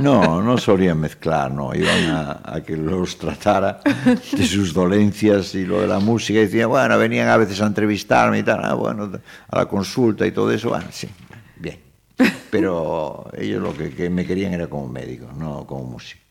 [0.00, 3.80] No, no solían mezclar, no, iban a, a que los tratara
[4.32, 7.66] de sus dolencias y lo de la música, y decían, bueno, venían a veces a
[7.66, 9.10] entrevistarme y tal, ah, bueno,
[9.48, 11.08] a la consulta y todo eso, bueno, sí,
[11.56, 11.78] bien.
[12.50, 16.22] Pero ellos lo que, que me querían era como médico, no como músico.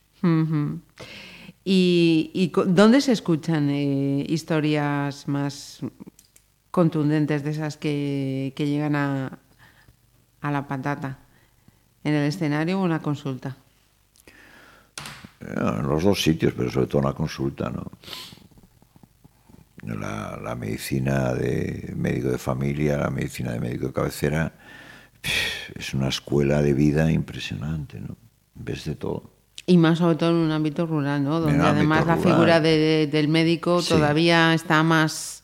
[1.63, 5.79] ¿Y, dónde se escuchan eh, historias más
[6.71, 9.37] contundentes de esas que, que llegan a,
[10.41, 11.19] a la patata?
[12.03, 13.57] ¿En el escenario o en una consulta?
[15.41, 17.85] Eh, En los dos sitios, pero sobre todo en la consulta, ¿no?
[19.83, 24.53] La, la medicina de médico de familia, la medicina de médico de cabecera,
[25.75, 28.15] es una escuela de vida impresionante, ¿no?
[28.53, 29.31] Ves de todo.
[29.65, 31.39] Y más sobre todo en un ámbito rural, ¿no?
[31.39, 33.89] Donde además la figura de- de- del médico Sí.
[33.89, 35.40] todavía está más...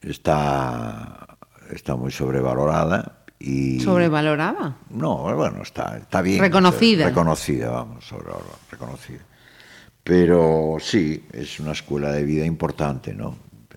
[0.00, 1.36] Está,
[1.70, 4.76] está muy sobrevalorada y sobrevalorada.
[4.90, 6.96] no bueno está está bien Reconocida.
[6.96, 9.20] o sea, reconocida vamos sobrevalorada, reconocida
[10.02, 13.36] pero sí es una escuela de vida importante no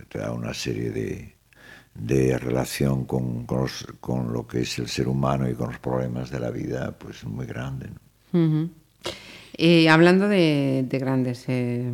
[0.10, 1.36] te da una serie de
[1.94, 5.80] de relación con, con, los- con lo que es el ser humano y con los
[5.80, 7.90] problemas de la vida pues muy grande
[8.32, 8.70] ¿no?
[9.58, 11.92] Eh, hablando de, de grandes, eh,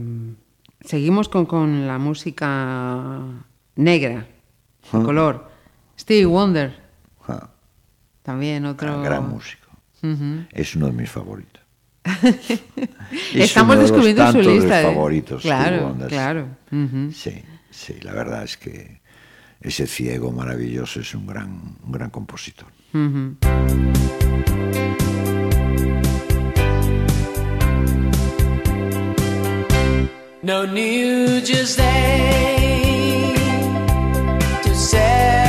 [0.82, 3.24] seguimos con, con la música
[3.78, 4.28] negra,
[4.92, 5.50] de color.
[6.00, 6.76] Stevie Wonder,
[7.28, 7.50] Ja,
[8.24, 8.88] también otro...
[8.88, 9.68] gran, gran músico
[10.52, 11.62] es uno de mis favoritos
[12.06, 14.78] Es Estamos uno de los descubriendo su de lista.
[14.78, 16.08] de- favoritos Stevie Claro, Wonder.
[16.08, 16.48] claro.
[17.14, 19.02] Sí, sí, la verdad es que
[19.60, 22.68] ese ciego maravilloso es un gran, un gran compositor.
[30.44, 31.42] No New
[31.76, 32.67] Day
[34.92, 35.47] to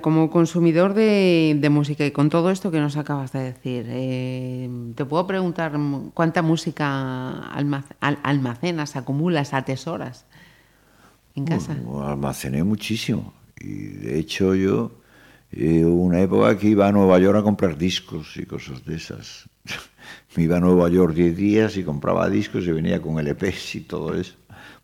[0.00, 4.68] Como consumidor de, de música y con todo esto que nos acabas de decir, eh,
[4.94, 5.72] te puedo preguntar
[6.14, 10.26] cuánta música almac- al- almacenas, acumulas, atesoras
[11.34, 11.76] en casa.
[11.82, 13.32] Bueno, almacené muchísimo.
[13.60, 14.92] Y de hecho yo,
[15.52, 19.48] eh, una época que iba a Nueva York a comprar discos y cosas de esas.
[20.36, 23.80] Me iba a Nueva York 10 días y compraba discos y venía con LPs y
[23.80, 24.34] todo eso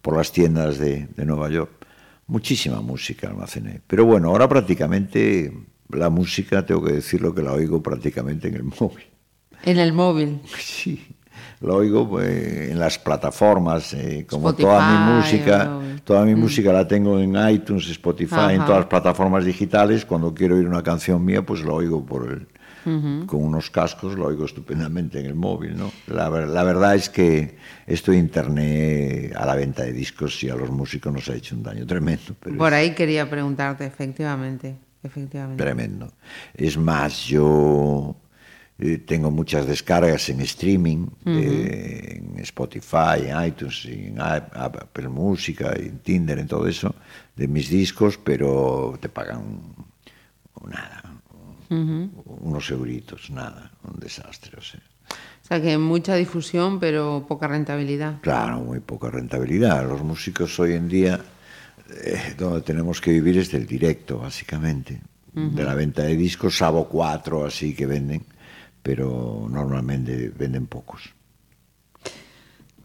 [0.03, 1.84] por las tiendas de, de Nueva York.
[2.27, 3.81] Muchísima música almacené.
[3.87, 5.53] Pero bueno, ahora prácticamente
[5.91, 9.05] la música, tengo que decirlo, que la oigo prácticamente en el móvil.
[9.63, 10.41] En el móvil.
[10.59, 11.17] Sí,
[11.61, 16.73] lo oigo pues, en las plataformas, eh, como Spotify, toda mi música, toda mi música
[16.73, 20.05] la tengo en iTunes, Spotify, en todas las plataformas digitales.
[20.05, 22.49] Cuando quiero oír una canción mía, pues lo oigo por el,
[23.27, 25.91] con unos cascos, lo oigo estupendamente en el móvil, ¿no?
[26.07, 27.57] La, ver- la verdad es que
[27.87, 31.55] esto de internet a la venta de discos y a los músicos nos ha hecho
[31.57, 32.35] un daño tremendo.
[32.41, 34.77] Pero Por es- ahí quería preguntarte, efectivamente.
[35.03, 35.63] efectivamente.
[35.63, 36.13] Tremendo.
[36.55, 38.17] Es más, yo
[38.79, 45.73] eh, tengo muchas descargas en streaming, eh, en Spotify, en iTunes, en App- Apple Música,
[45.77, 46.93] en Tinder, en todo eso,
[47.37, 49.61] de mis discos, pero te pagan
[50.69, 51.03] nada,
[51.71, 54.81] unos euritos, nada, un desastre, o sea.
[55.11, 58.21] O sea que mucha difusión, pero poca rentabilidad.
[58.23, 59.87] Claro, muy poca rentabilidad.
[59.87, 61.21] Los músicos hoy en día,
[62.05, 65.01] eh, donde tenemos que vivir es del directo, básicamente.
[65.35, 68.25] De la venta de discos, salvo cuatro así que venden,
[68.83, 71.13] pero normalmente venden pocos.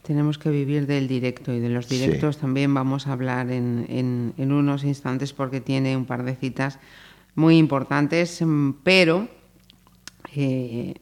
[0.01, 1.99] Tenemos que vivir del directo y de los Sí.
[1.99, 6.35] directos también vamos a hablar en, en- en unos instantes porque tiene un par de
[6.35, 6.79] citas
[7.39, 9.27] muy importantes, mm, pero
[10.35, 10.93] eh,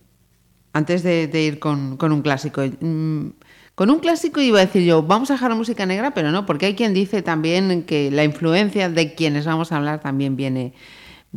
[0.72, 3.28] antes de, ir con, con un clásico, mm,
[3.76, 6.68] con un clásico iba a decir yo, vamos a dejar música negra, pero no, porque
[6.68, 10.74] hay quien dice también que la influencia de quienes vamos a hablar también viene,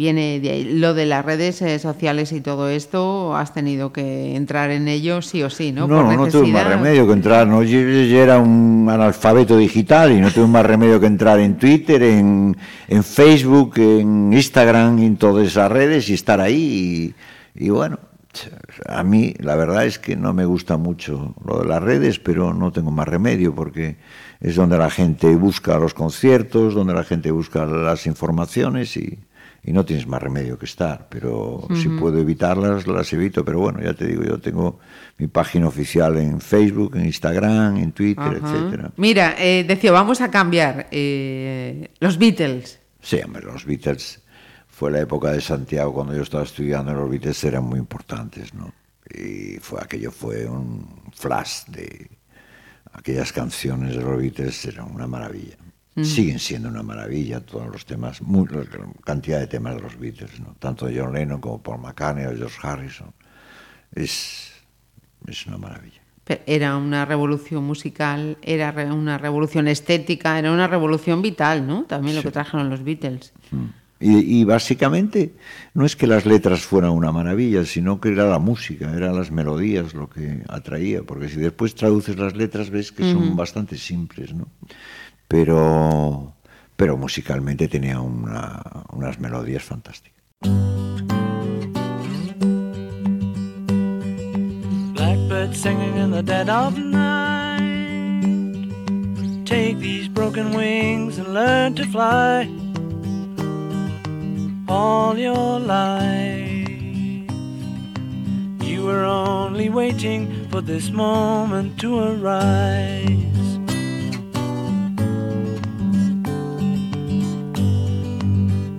[0.01, 0.65] viene de ahí.
[0.65, 5.21] Lo de las redes eh, sociales y todo esto, has tenido que entrar en ello
[5.21, 5.87] sí o sí, ¿no?
[5.87, 7.47] No, Por no tuve más remedio que entrar.
[7.47, 7.63] ¿no?
[7.63, 12.03] Yo, yo era un analfabeto digital y no tuve más remedio que entrar en Twitter,
[12.03, 12.57] en,
[12.89, 17.15] en Facebook, en Instagram, en todas esas redes y estar ahí.
[17.55, 17.99] Y, y bueno,
[18.87, 22.55] a mí la verdad es que no me gusta mucho lo de las redes, pero
[22.55, 23.99] no tengo más remedio porque
[24.41, 29.19] es donde la gente busca los conciertos, donde la gente busca las informaciones y,
[29.63, 31.09] y no tienes más remedio que estar.
[31.11, 33.45] Pero si puedo evitarlas, las evito.
[33.45, 34.79] Pero bueno, ya te digo, yo tengo
[35.19, 38.91] mi página oficial en Facebook, en Instagram, en Twitter, etcétera.
[38.97, 40.89] Mira, eh, decía, vamos a cambiar.
[40.91, 42.81] eh, los Beatles.
[43.01, 44.23] Sí, hombre, los Beatles
[44.69, 48.73] fue la época de Santiago cuando yo estaba estudiando, los Beatles eran muy importantes, ¿no?
[49.13, 52.09] Y fue aquello fue un flash de
[52.93, 55.57] aquellas canciones de los Beatles eran una maravilla.
[56.05, 58.65] Siguen siendo una maravilla todos los temas, mu- la
[59.05, 60.55] cantidad de temas de los Beatles, ¿no?
[60.59, 63.13] Tanto de John Lennon como Paul McCartney o George Harrison.
[63.95, 64.53] Es,
[65.27, 66.01] es una maravilla.
[66.25, 71.85] Pe- Era una revolución musical, era una revolución estética, era una revolución vital, ¿no?
[71.85, 73.33] También lo que trajeron los Beatles.
[74.03, 75.35] Y, y básicamente
[75.75, 79.31] no es que las letras fueran una maravilla, sino que era la música, eran las
[79.31, 84.33] melodías lo que atraía, porque si después traduces las letras ves que son bastante simples,
[84.33, 84.47] ¿no?
[85.31, 86.35] Pero,
[86.97, 90.19] musicalmente tenía una- unas melodías fantásticas.
[94.95, 97.61] Blackbird singing in the dead of night.
[99.45, 102.49] Take these broken wings and learn to fly.
[104.67, 107.29] All your life,
[108.65, 113.40] you were only waiting for this moment to arise.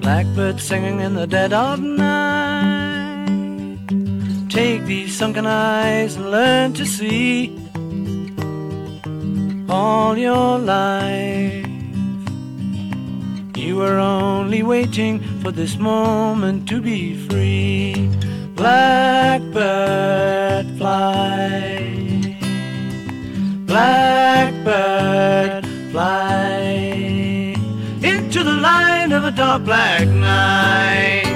[0.02, 3.30] Blackbird singing in the dead of night.
[4.50, 7.56] Take these sunken eyes and learn to see
[9.70, 11.68] all your life.
[13.56, 18.10] You were only waiting for this moment to be free.
[18.56, 19.56] Blackbird
[20.80, 22.38] fly.
[23.68, 26.91] Blackbird fly
[29.12, 31.31] of a dark black night.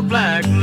[0.00, 0.53] Black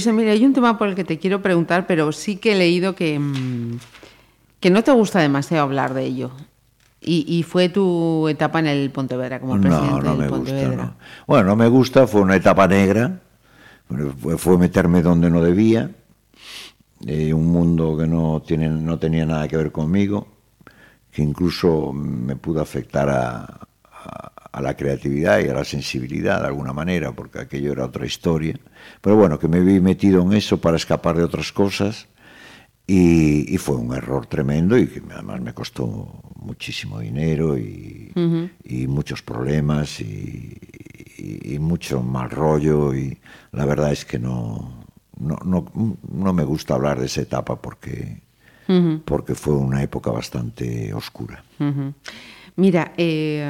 [0.00, 2.54] Luisa, mira, hay un tema por el que te quiero preguntar, pero sí que he
[2.54, 3.78] leído que, mm,
[4.58, 6.30] que no te gusta demasiado hablar de ello.
[7.02, 10.54] Y, y fue tu etapa en el Pontevedra, como No, presidente no del me gusta.
[10.76, 10.94] No.
[11.26, 13.20] Bueno, no me gusta, fue una etapa negra,
[14.18, 15.90] fue, fue meterme donde no debía,
[17.06, 20.28] eh, un mundo que no, tiene, no tenía nada que ver conmigo,
[21.12, 26.46] que incluso me pudo afectar a, a- a la creatividad y a la sensibilidad de
[26.48, 28.56] alguna manera, porque aquello era otra historia.
[29.00, 32.08] Pero bueno, que me vi metido en eso para escapar de otras cosas.
[32.86, 38.12] Y, y fue un error tremendo y que además me costó muchísimo dinero y,
[38.64, 40.58] y muchos problemas y,
[41.60, 43.18] mucho mal rollo y
[43.52, 44.86] la verdad es que no,
[45.18, 45.66] no, no,
[46.10, 48.22] no me gusta hablar de esa etapa porque,
[49.04, 51.44] porque fue una época bastante oscura.
[52.56, 53.44] Mira, eh,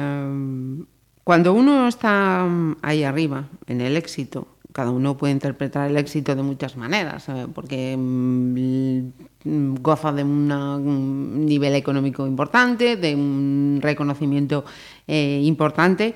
[1.23, 6.35] cuando uno está um, ahí arriba, en el éxito, cada uno puede interpretar el éxito
[6.35, 8.99] de muchas maneras, porque mm,
[9.43, 14.63] mm, goza de una- un nivel económico importante, de un reconocimiento
[15.07, 16.15] eh, importante.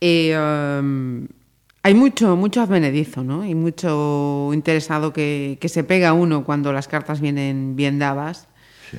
[0.00, 0.36] Eh,
[0.80, 1.26] um,
[1.82, 3.44] Hay mucho, mucho advenedizo, ¿no?
[3.46, 8.48] Y mucho interesado que, que se pega uno cuando las cartas vienen bien dadas.
[8.90, 8.98] Sí.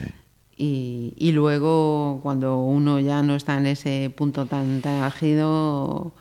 [0.58, 6.14] Y, y luego, cuando uno ya no está en ese punto tan, tan álgido,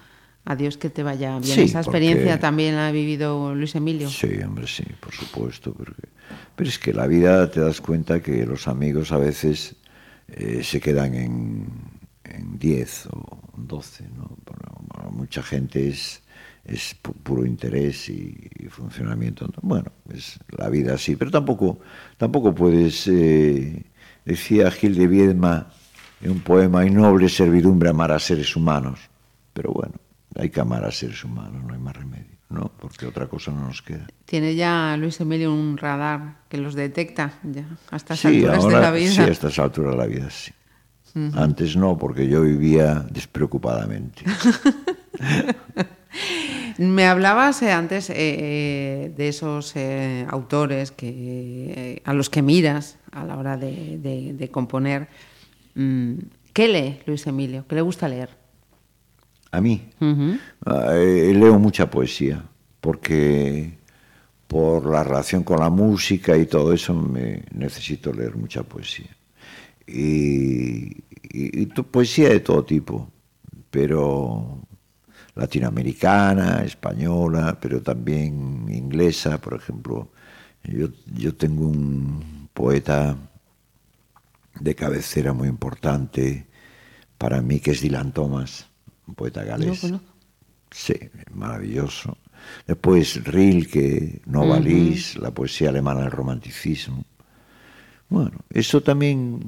[0.49, 1.45] adiós que te vaya bien.
[1.45, 4.09] Sí, Esa experiencia porque- también la ha vivido Luis Emilio.
[4.09, 5.73] Sí, hombre, sí, por supuesto.
[5.75, 6.03] Porque...
[6.57, 9.77] Pero es que la vida te das cuenta que los amigos a veces
[10.29, 11.67] eh, se quedan en,
[12.25, 14.37] en 10 o 12, ¿no?
[14.47, 16.23] Bueno, mucha gente es,
[16.65, 19.47] es pu- puro interés y, y funcionamiento.
[19.47, 19.55] ¿no?
[19.63, 21.79] Bueno, es la vida así, pero tampoco,
[22.17, 23.85] tampoco puedes, eh,
[24.25, 25.71] decía Gil de Viedma
[26.23, 28.99] en un poema, hay noble servidumbre amar a seres humanos,
[29.53, 29.95] pero bueno,
[30.39, 32.71] hay que amar a seres humanos, no hay más remedio, ¿no?
[32.81, 34.07] Porque otra cosa no nos queda.
[34.25, 38.77] Tiene ya Luis Emilio un radar que los detecta ya a estas Sí, alturas ahora
[38.79, 39.11] de la vida.
[39.11, 40.53] sí, a estas alturas de la vida sí.
[41.35, 44.23] Antes no, porque yo vivía despreocupadamente.
[46.79, 52.99] Me hablabas eh, antes eh, eh, de esos eh, autores que, a los que miras
[53.11, 55.09] a la hora de, de- de componer.
[55.75, 56.15] Mm,
[56.53, 57.65] ¿Qué lee Luis Emilio?
[57.69, 58.31] ¿Qué le gusta leer?
[59.51, 59.91] A mí
[60.67, 62.45] eh, leo mucha poesía,
[62.81, 63.79] porque
[64.49, 69.11] por la relación con la música y todo eso me necesito leer mucha poesía.
[69.87, 70.89] Y,
[71.23, 73.11] y- y tu- poesía de todo tipo,
[73.71, 74.61] pero
[75.37, 80.11] latinoamericana, española, pero también inglesa, por ejemplo.
[80.65, 83.17] Yo, yo tengo un poeta
[84.61, 86.47] de cabecera muy importante
[87.19, 88.68] para mí, que es Dylan Thomas,
[89.09, 89.83] un poeta galés.
[89.91, 90.01] No.
[90.71, 90.95] Sí,
[91.35, 92.17] maravilloso.
[92.67, 97.05] Después Rilke, Novalis, la poesía alemana del romanticismo.
[98.09, 99.41] Bueno, eso también.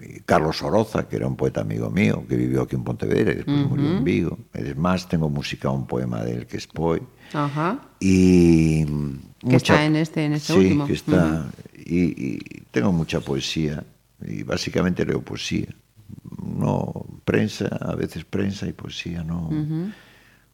[0.00, 3.36] eh, Carlos Oroza, que era un poeta amigo mío, que vivió aquí en Pontevedra y
[3.36, 4.38] después murió en Vigo.
[4.52, 7.00] Es más, tengo música un poema de él que es Poi.
[7.32, 7.80] Ajá.
[8.00, 8.84] Y
[9.48, 10.86] Que está en este- en este sí, último.
[10.86, 12.38] que está y, y
[12.70, 13.84] tengo mucha poesía
[14.26, 15.68] y básicamente leo poesía.
[16.42, 19.50] No prensa, a veces prensa y poesía no.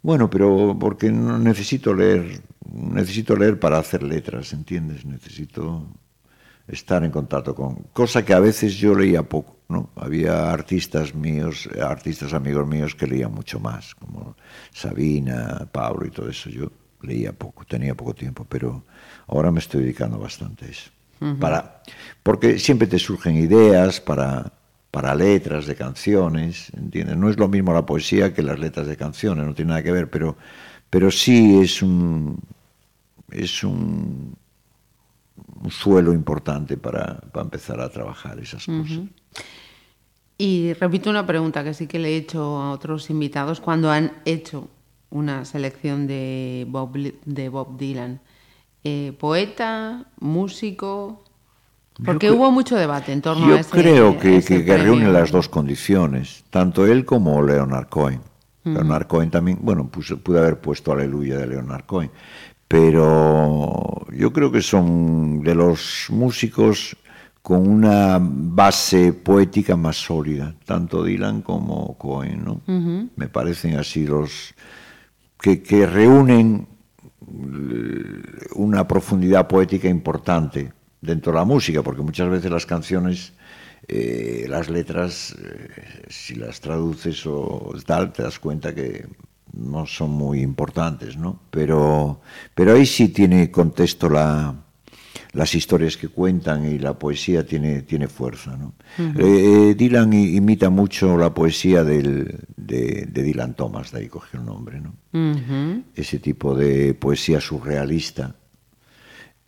[0.03, 2.41] Bueno, pero porque no necesito leer,
[2.73, 5.05] necesito leer para hacer letras, ¿entiendes?
[5.05, 5.87] Necesito
[6.67, 9.91] estar en contacto con cosa que a veces yo leía poco, ¿no?
[9.97, 14.37] Había artistas míos, artistas amigos míos que leían mucho más, como
[14.73, 16.49] Sabina, Pablo y todo eso.
[16.49, 16.71] Yo
[17.03, 18.85] leía poco, tenía poco tiempo, pero
[19.27, 20.91] ahora me estoy dedicando bastante a eso.
[21.39, 21.83] Para
[22.23, 24.51] porque siempre te surgen ideas para
[24.91, 27.17] para letras de canciones, ¿entiendes?
[27.17, 29.93] No es lo mismo la poesía que las letras de canciones, no tiene nada que
[29.93, 30.37] ver, pero
[30.89, 32.41] pero sí es un
[33.31, 34.37] es un
[35.63, 39.01] un suelo importante para, para empezar a trabajar esas cosas.
[40.39, 44.13] Y repito una pregunta que sí que le he hecho a otros invitados cuando han
[44.25, 44.69] hecho
[45.11, 48.21] una selección de Bob, de Bob Dylan.
[48.85, 51.25] Eh, poeta, músico.
[52.05, 54.77] Porque Yo hubo mucho debate en torno Yo a ese creo que, ese que- que
[54.79, 58.21] reúne las dos condiciones, tanto él como Leonard Cohen.
[58.65, 62.11] Leonard Cohen también, bueno, puse- pude haber puesto Aleluya de Leonard Cohen,
[62.69, 66.97] pero yo creo que son de los músicos
[67.43, 72.61] con una base poética más sólida, tanto Dylan como Cohen, ¿no?
[73.17, 74.55] Me parecen así los
[75.41, 76.67] que, que reúnen
[77.27, 78.23] eh,
[78.57, 83.33] una profundidad poética importante dentro de la música, porque muchas veces las canciones,
[83.89, 85.69] eh, las letras, eh,
[86.09, 89.07] si las traduces o tal, te das cuenta que
[89.53, 91.41] no son muy importantes, ¿no?
[91.51, 92.21] Pero,
[92.55, 94.55] pero ahí sí tiene contexto la,
[95.33, 98.75] las historias que cuentan y la poesía tiene, tiene fuerza, ¿no?
[98.99, 104.41] Eh, eh, Dylan imita mucho la poesía del, de, de Dylan Thomas, de ahí cogió
[104.41, 104.95] el nombre, ¿no?
[105.95, 108.37] Ese tipo de poesía surrealista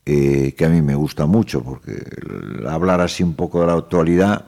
[0.05, 1.95] eh, que a mí me gusta mucho porque
[2.69, 4.47] hablar así un poco de la actualidad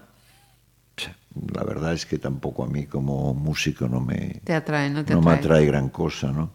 [1.52, 5.14] la verdad es que tampoco a mí como músico no me Te atrae, no te
[5.14, 5.66] no me atrae.
[5.66, 6.50] gran cosa no.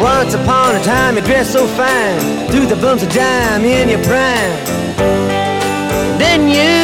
[0.00, 4.54] Once upon a time you dressed so fine the bumps of dime in your prime
[6.18, 6.79] Then you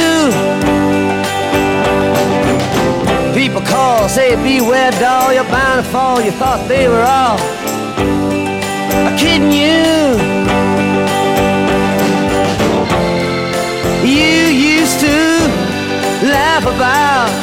[4.06, 6.20] I say, beware, doll, you're bound to fall.
[6.20, 7.38] You thought they were all
[9.18, 10.14] kidding you.
[14.06, 14.46] You
[14.78, 15.16] used to
[16.22, 17.34] laugh about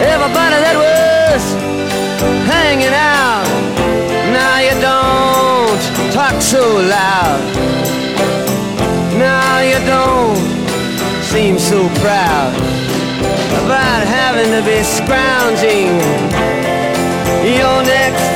[0.00, 1.44] everybody that was
[2.48, 3.44] hanging out.
[4.32, 7.44] Now you don't talk so loud.
[9.18, 10.40] Now you don't
[11.22, 12.75] seem so proud
[13.62, 16.00] about having to be scrounging.
[17.58, 18.35] Your next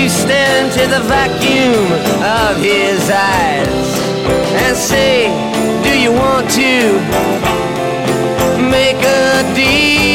[0.00, 1.74] you stare into the vacuum
[2.22, 3.88] of his eyes
[4.64, 5.26] and say,
[5.82, 7.00] Do you want to
[8.70, 10.09] make a deal?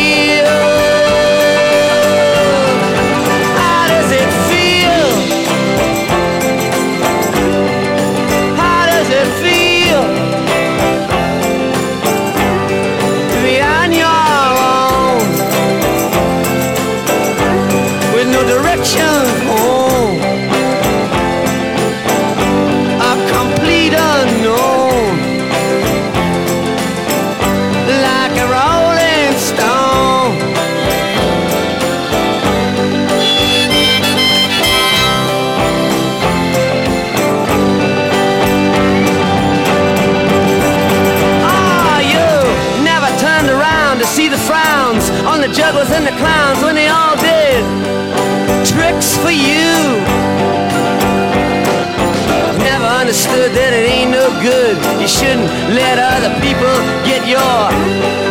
[55.15, 56.75] Shouldn't let other people
[57.07, 57.63] get your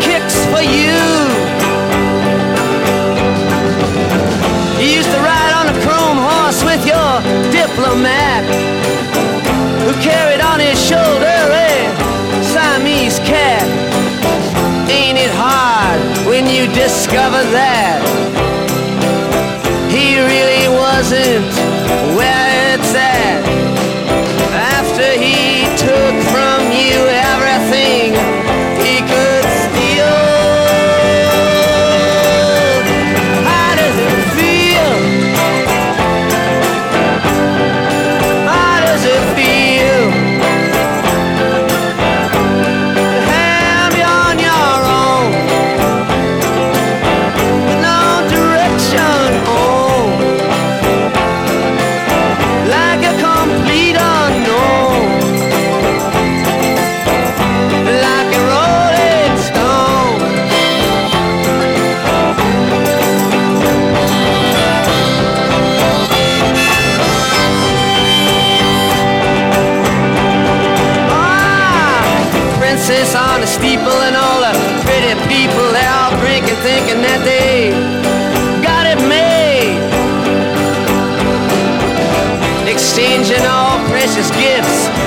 [0.05, 1.01] kicks for you.
[4.81, 7.13] You used to ride on a chrome horse with your
[7.51, 8.45] diplomat
[9.85, 11.73] who carried on his shoulder a
[12.53, 13.65] Siamese cat.
[14.91, 18.01] Ain't it hard when you discover that
[19.89, 21.49] he really wasn't
[22.17, 23.54] where it's at?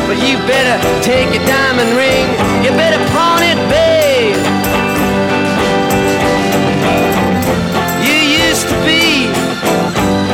[0.07, 2.25] But you better take your diamond ring.
[2.63, 4.39] You better pawn it, babe.
[8.07, 8.15] You
[8.47, 9.27] used to be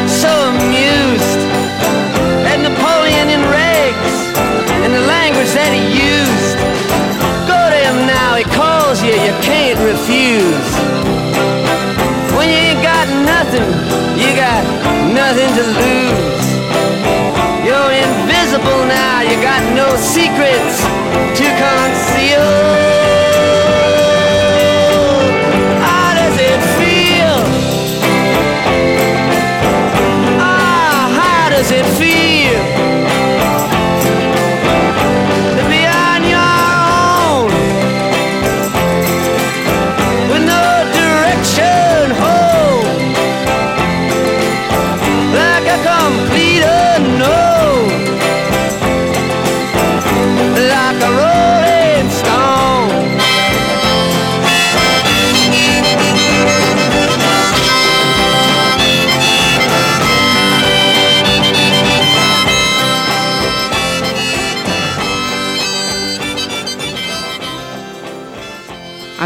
[0.05, 1.41] so amused
[2.45, 4.13] at Napoleon in rags
[4.86, 6.53] and the language that he used.
[7.49, 10.69] Go to him now, he calls you, you can't refuse.
[12.38, 13.65] When you ain't got nothing,
[14.21, 14.61] you got
[15.17, 16.32] nothing to lose.
[19.24, 20.84] You got no secrets
[21.39, 22.82] to conceal.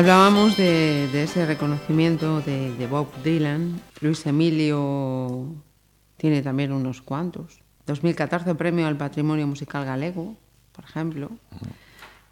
[0.07, 3.81] Hablábamos de, de ese reconocimiento de, de Bob Dylan.
[3.99, 5.53] Luis Emilio
[6.15, 7.59] tiene también unos cuantos.
[7.87, 10.37] 2014 premio al patrimonio musical galego,
[10.71, 11.29] por ejemplo.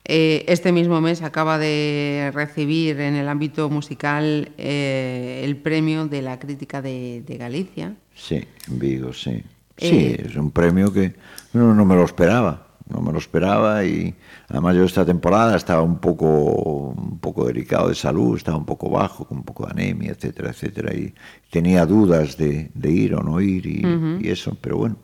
[0.05, 6.21] Eh, este mismo mes acaba de recibir en el ámbito musical eh, el premio de
[6.21, 7.93] la crítica de, de Galicia.
[8.13, 9.43] Sí, en Vigo, sí.
[9.75, 11.13] Sí, Eh, es un premio que
[11.51, 14.13] no, no me lo esperaba, no me lo esperaba y
[14.47, 18.89] además yo esta temporada estaba un poco, un poco delicado de salud, estaba un poco
[18.89, 21.13] bajo, con un poco de anemia, etcétera, etcétera, y
[21.49, 23.81] tenía dudas de, de ir o no ir y,
[24.21, 24.97] y eso, pero bueno,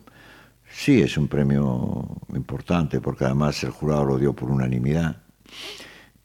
[0.72, 5.16] sí es un premio importante porque además el jurado lo dio por unanimidad.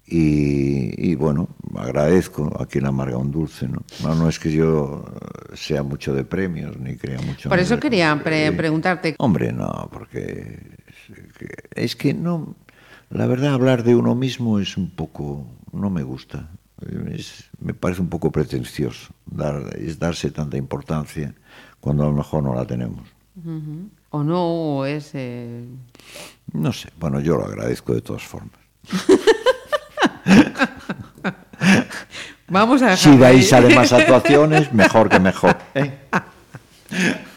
[0.10, 3.84] Y, y, bueno, agradezco a quien amarga un dulce, ¿no?
[4.02, 5.04] No, no es que yo
[5.54, 7.50] sea mucho de premios ni crea mucho.
[7.50, 10.60] Por eso quería pre- preguntarte, Hombre, no, porque
[11.76, 12.56] es que no,
[13.10, 16.50] la verdad hablar de uno mismo es un poco, no me gusta,
[17.12, 21.34] Es- me parece un poco pretencioso, dar, es darse tanta importancia
[21.80, 23.08] cuando a lo mejor no la tenemos.
[24.12, 24.44] o no,
[24.78, 25.12] o es...
[25.14, 25.64] eh,
[26.54, 28.52] No sé, bueno, yo lo agradezco de todas formas.
[32.50, 33.44] Vamos a Si dejarlo de ahí ahí.
[33.44, 35.58] salen más actuaciones, mejor que mejor.
[35.76, 35.98] ¿eh?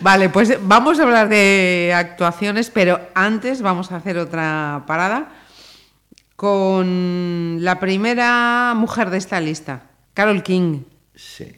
[0.00, 5.28] Vale, pues vamos a hablar de actuaciones, pero antes vamos a hacer otra parada
[6.36, 9.82] con la primera mujer de esta lista,
[10.14, 10.80] Carol King.
[11.14, 11.52] Sí,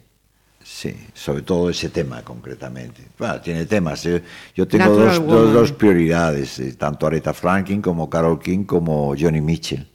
[0.62, 3.02] sí, sobre todo ese tema concretamente.
[3.18, 4.04] Bueno, tiene temas.
[4.06, 4.22] eh.
[4.54, 9.88] Yo tengo dos, dos prioridades, eh, tanto Aretha Franklin como Carol King como Johnny Mitchell.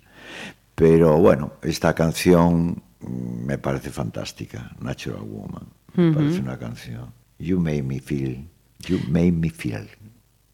[0.74, 5.68] Pero bueno, esta canción mm, me parece fantástica, Natural Woman.
[5.95, 7.18] Me parece una canción.
[7.40, 8.46] You made me feel,
[8.88, 9.88] you made me feel.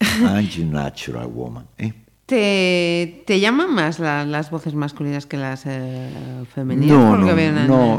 [0.00, 1.66] And you natural woman.
[1.78, 1.92] ¿eh?
[2.26, 6.10] ¿Te, te llaman más la- las voces masculinas que las eh,
[6.54, 6.88] femeninas?
[6.98, 7.26] No, no,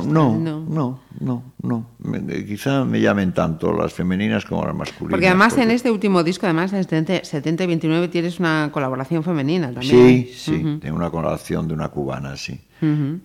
[0.03, 1.85] no, no, no, no, no.
[1.99, 5.11] Me- eh, Quizá me llamen tanto las femeninas como las masculinas.
[5.11, 9.23] Porque además en este último disco, además en 70, 70 y 29, tienes una colaboración
[9.23, 10.25] femenina también.
[10.27, 12.59] Sí, sí, tengo una colaboración de una cubana, sí,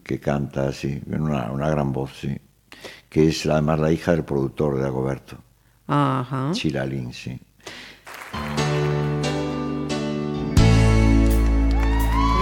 [0.05, 0.71] que canta
[1.11, 2.37] con una, una gran voz, sí,
[3.09, 5.37] que es además la hija del productor de Agoberto,
[5.95, 6.53] Ajá.
[6.55, 7.39] Chiralín, sí.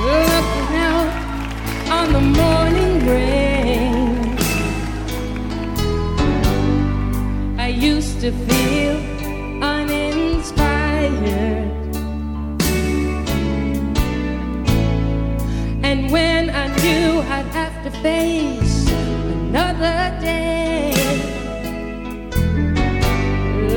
[0.06, 1.10] Looking out
[1.90, 4.36] on the morning rain.
[7.58, 8.96] I used to feel
[9.60, 11.10] uninspired.
[15.82, 20.99] And when I knew I'd have to face another day,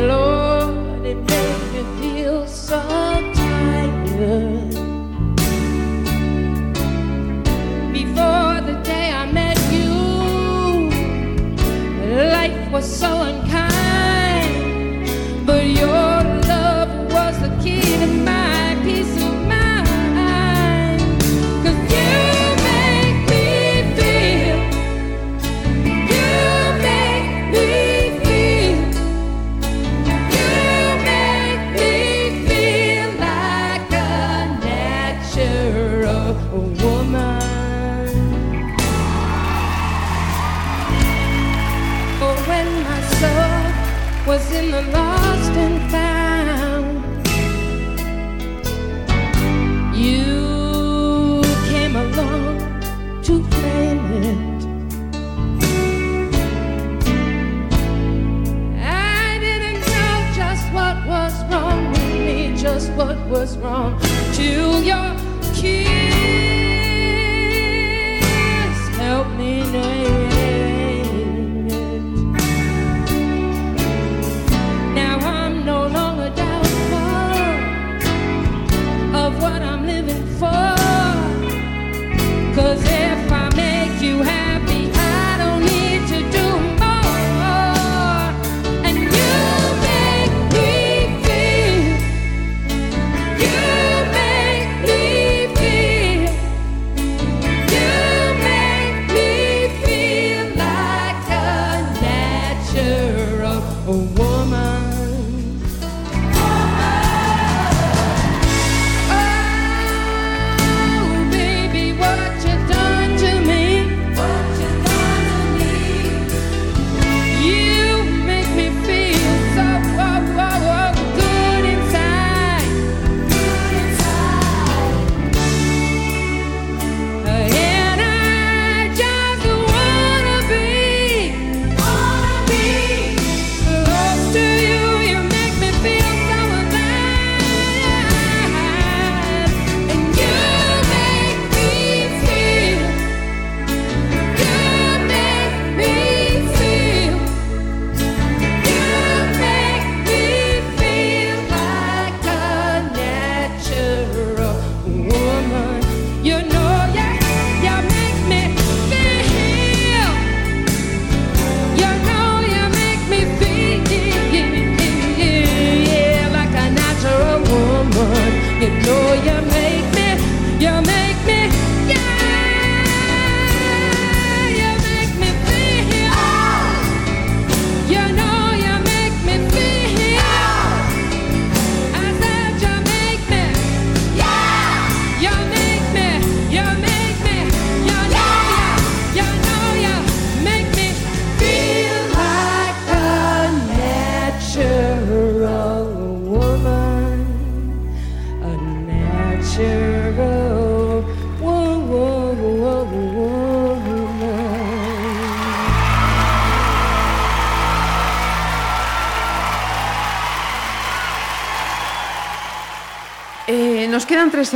[0.07, 2.79] Lord, it made me feel so
[3.33, 4.73] tired.
[7.93, 9.91] before the day I met you.
[12.37, 13.72] Life was so unkind,
[63.33, 63.99] was wrong.
[64.33, 65.17] Julia
[65.55, 65.92] Key.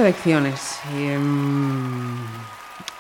[0.07, 1.17] Eh,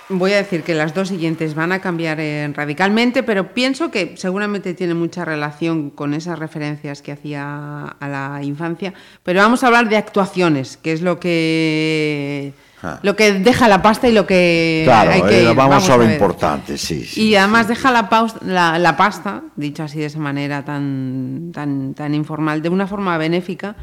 [0.09, 4.13] voy a decir que las dos siguientes van a cambiar eh, radicalmente, pero pienso que
[4.17, 8.93] seguramente tiene mucha relación con esas referencias que hacía a la infancia.
[9.23, 12.53] Pero vamos a hablar de actuaciones, que es lo que
[12.83, 12.99] Ah.
[13.01, 15.55] lo que deja la pasta y lo que Claro, hay que eh, ir.
[15.55, 17.03] vamos, a lo importante, sí.
[17.05, 21.51] sí Y además deja la, paus- la, la pasta, dicho así de esa manera tan,
[21.51, 23.75] tan, tan informal, de una forma benéfica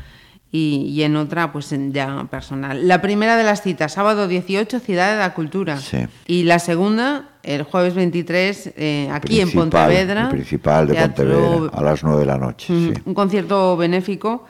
[0.57, 2.87] y, y en otra pues en- ya personal.
[2.87, 5.79] La primera de las citas, sábado 18, Ciudad de la Cultura.
[5.79, 5.99] Sí.
[6.29, 10.23] Y la segunda, el jueves 23, eh, aquí en Principal, Pontevedra.
[10.23, 12.67] el principal de Teatro- Pontevedra, a las 9 de la noche.
[12.69, 12.93] Sí.
[13.05, 14.45] Un concierto benéfico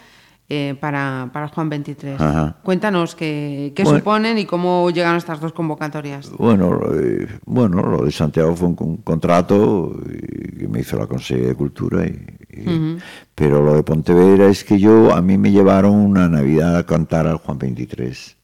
[0.50, 2.20] eh, para, para Juan 23.
[2.20, 2.56] Ajá.
[2.62, 3.98] Cuéntanos qué, qué Bueno.
[4.00, 6.30] suponen y cómo llegan estas dos convocatorias.
[6.36, 9.96] Bueno, eh, bueno, lo de Santiago fue un, con- contrato
[10.58, 12.26] que me hizo la Consejería de Cultura, y,
[12.56, 12.98] y-
[13.34, 17.26] pero lo de Pontevedra es que yo, a mí me llevaron una Navidad a cantar
[17.26, 18.36] al Juan 23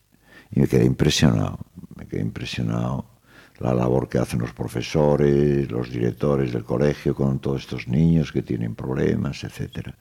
[0.52, 1.58] y me quedé impresionado,
[1.96, 3.06] me quedé impresionado
[3.58, 8.42] la labor que hacen los profesores, los directores del colegio con todos estos niños que
[8.42, 9.96] tienen problemas, etcétera.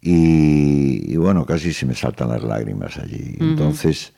[0.00, 3.36] Y, y bueno, casi se me saltan las lágrimas allí.
[3.40, 4.12] Entonces,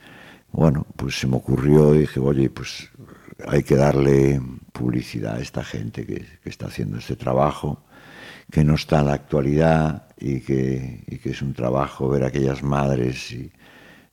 [0.53, 2.89] bueno, pues se me ocurrió y dije, oye, pues
[3.47, 4.41] hay que darle
[4.73, 7.83] publicidad a esta gente que, que está haciendo este trabajo,
[8.51, 12.29] que no está en la actualidad y que, y que es un trabajo ver a
[12.29, 13.51] aquellas madres y,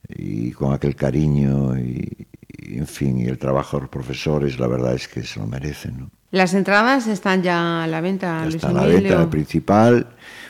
[0.09, 2.27] y con aquel cariño y,
[2.57, 5.47] y, en fin, y el trabajo de los profesores, la verdad es que se lo
[5.47, 5.99] merecen.
[5.99, 6.11] ¿no?
[6.31, 10.07] Las entradas están ya a la venta, Ya Luis está a la venta principal,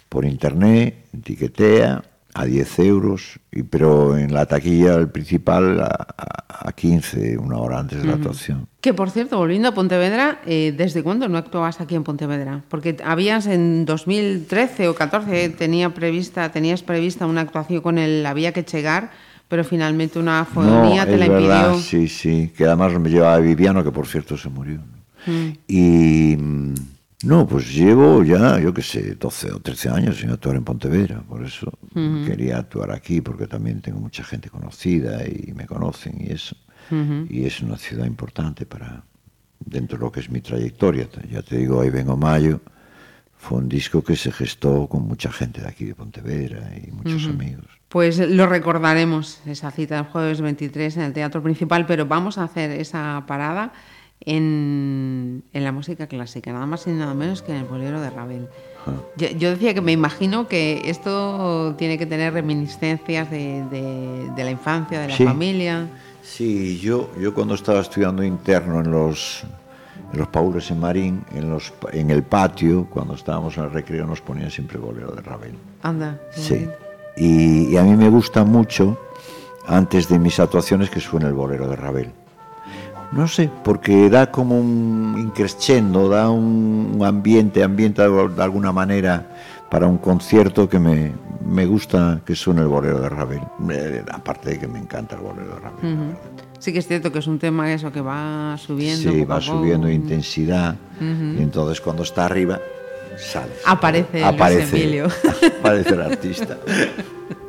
[0.09, 2.03] por internet, en tiquetea,
[2.39, 7.57] a 10 euros, y, pero en la taquilla el principal a, a- a 15, una
[7.57, 8.67] hora antes de la actuación.
[8.81, 12.63] Que por cierto, volviendo a Pontevedra, eh, ¿desde cuándo no actuabas aquí en Pontevedra?
[12.69, 18.51] Porque habías en 2013 o 14 tenía prevista, tenías prevista una actuación con el Había
[18.53, 19.11] que llegar,
[19.47, 21.47] pero finalmente una fonía te la impidió.
[21.47, 24.79] verdad, sí, sí, que además me llevaba Viviano, que por cierto se murió.
[25.67, 26.73] Y mm,
[27.23, 31.21] no, pues llevo ya, yo qué sé, 12 o 13 años sin actuar en Pontevedra,
[31.21, 36.31] por eso quería actuar aquí, porque también tengo mucha gente conocida y me conocen y
[36.31, 36.55] eso.
[37.29, 39.03] Y es una ciudad importante para,
[39.59, 41.09] dentro de lo que es mi trayectoria.
[41.29, 42.61] Ya te digo, ahí vengo mayo,
[43.35, 47.25] fue un disco que se gestó con mucha gente de aquí de Pontevedra y muchos
[47.27, 47.65] amigos.
[47.89, 52.43] Pues lo recordaremos, esa cita el jueves 23 en el Teatro Principal, pero vamos a
[52.43, 53.73] hacer esa parada
[54.21, 58.09] en, en la música clásica, nada más y nada menos que en el bolero de
[58.09, 58.47] Ravel.
[59.17, 64.43] Yo, yo decía que me imagino que esto tiene que tener reminiscencias de, de- de
[64.45, 65.25] la infancia, de la Sí.
[65.25, 65.87] familia.
[66.23, 69.43] Sí, yo, yo cuando estaba estudiando interno en los,
[70.13, 74.05] en los Paules en Marín, en, los, en el patio, cuando estábamos en el recreo,
[74.05, 75.55] nos ponían siempre bolero de Ravel.
[75.83, 76.19] Anda.
[76.31, 76.67] Sí.
[77.17, 78.97] Y, y a mí me gusta mucho,
[79.67, 82.11] antes de mis actuaciones, que suene el bolero de Ravel.
[83.11, 89.27] No sé, porque da como un increscendo, da un, ambiente, ambienta de, alguna manera
[89.69, 91.13] para un concierto que me,
[91.45, 93.41] me gusta que suene el bolero de Ravel.
[93.71, 96.17] Eh, aparte de que me encanta el bolero de Ravel.
[96.59, 99.11] Sí que es cierto que es un tema eso que va subiendo.
[99.11, 102.59] Sí, va subiendo intensidad y entonces cuando está arriba
[103.17, 103.53] sale.
[103.65, 105.07] Aparece aparece, Emilio.
[105.59, 106.57] aparece el artista.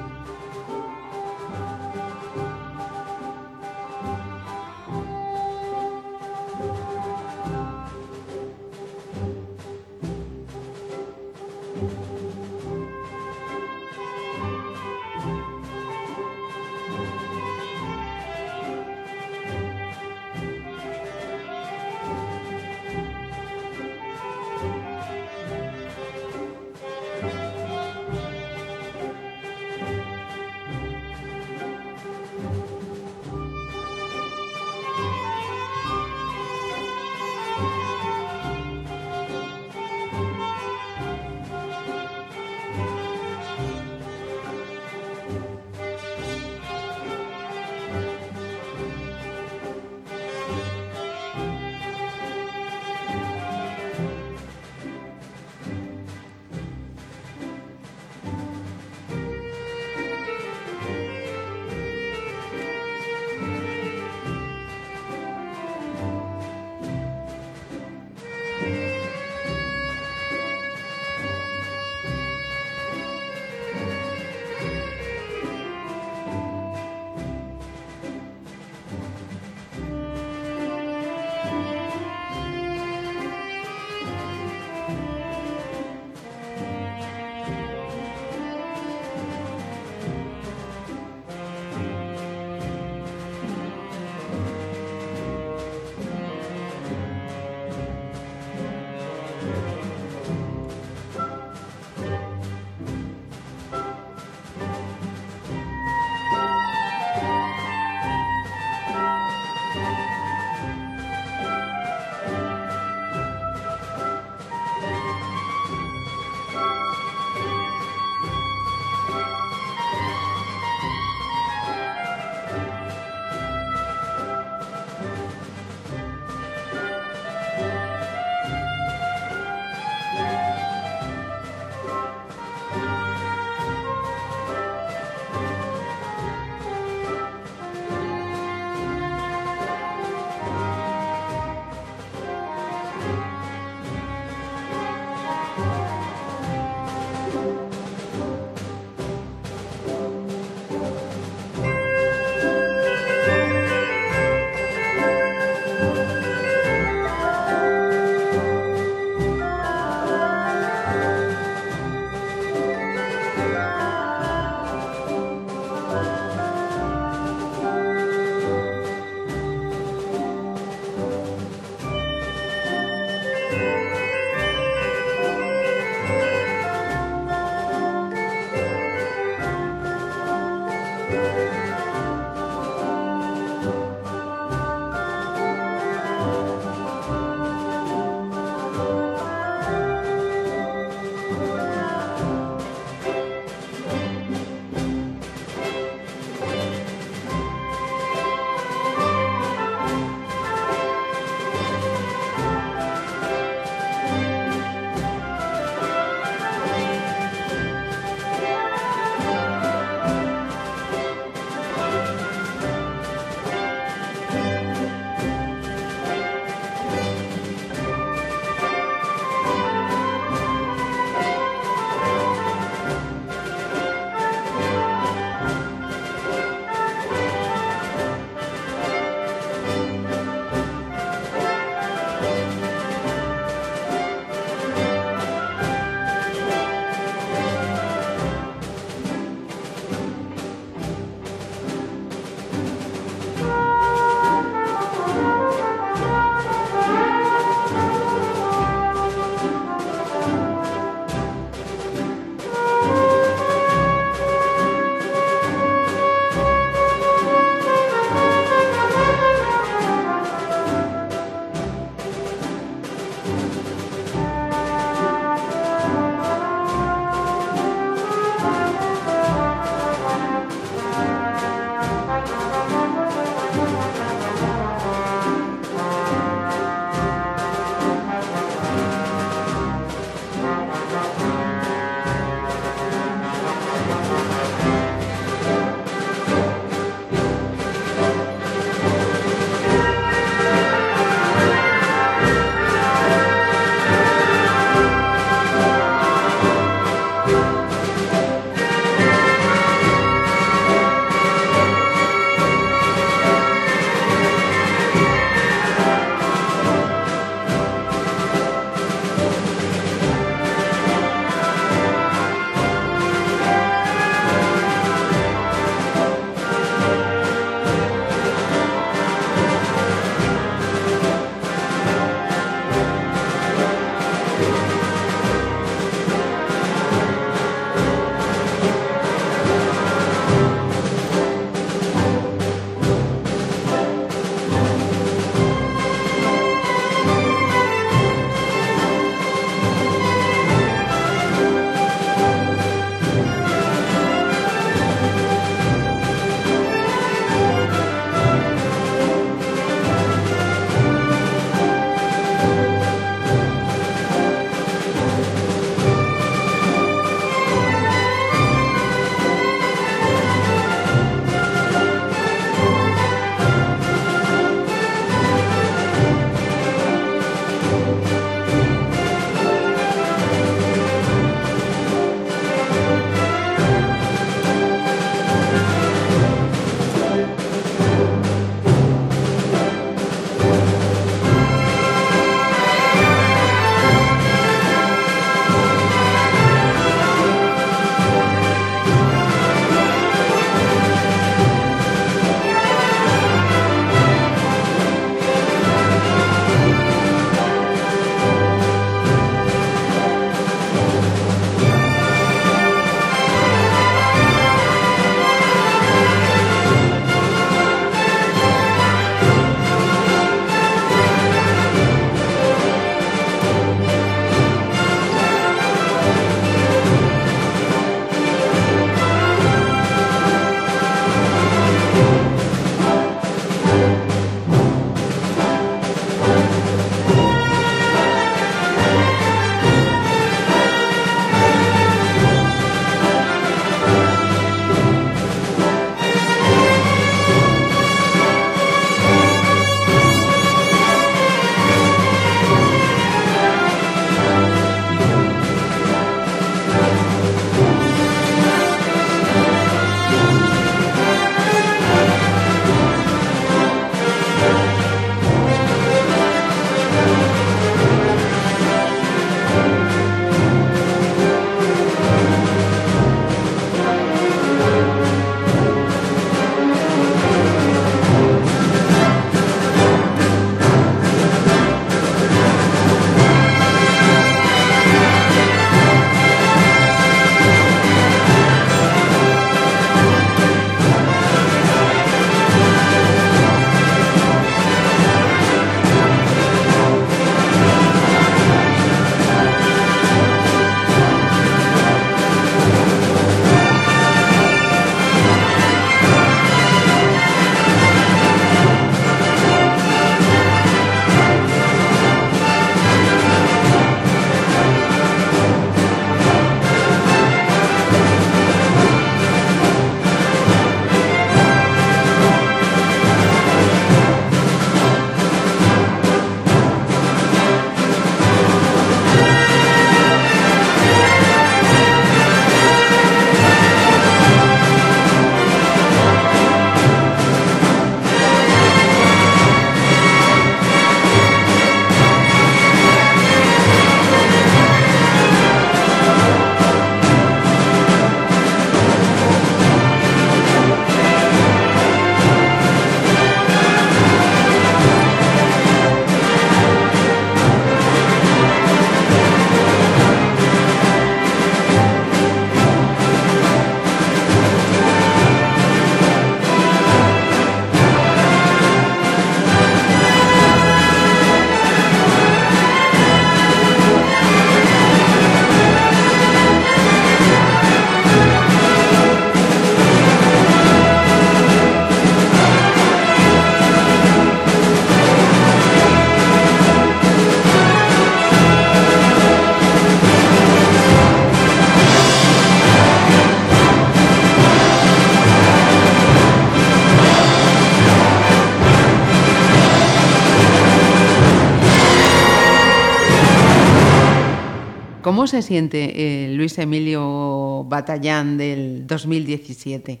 [595.12, 595.92] ¿Cómo se siente
[596.24, 600.00] eh, Luis Emilio Batallán del 2017?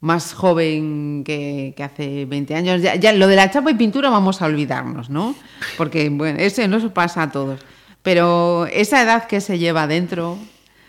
[0.00, 2.80] Más joven que, hace 20 años.
[2.80, 5.34] Ya, lo de la chapa y pintura vamos a olvidarnos, ¿no?
[5.76, 7.60] Porque, bueno, eso no se pasa a todos.
[8.00, 10.38] Pero esa edad que se lleva dentro,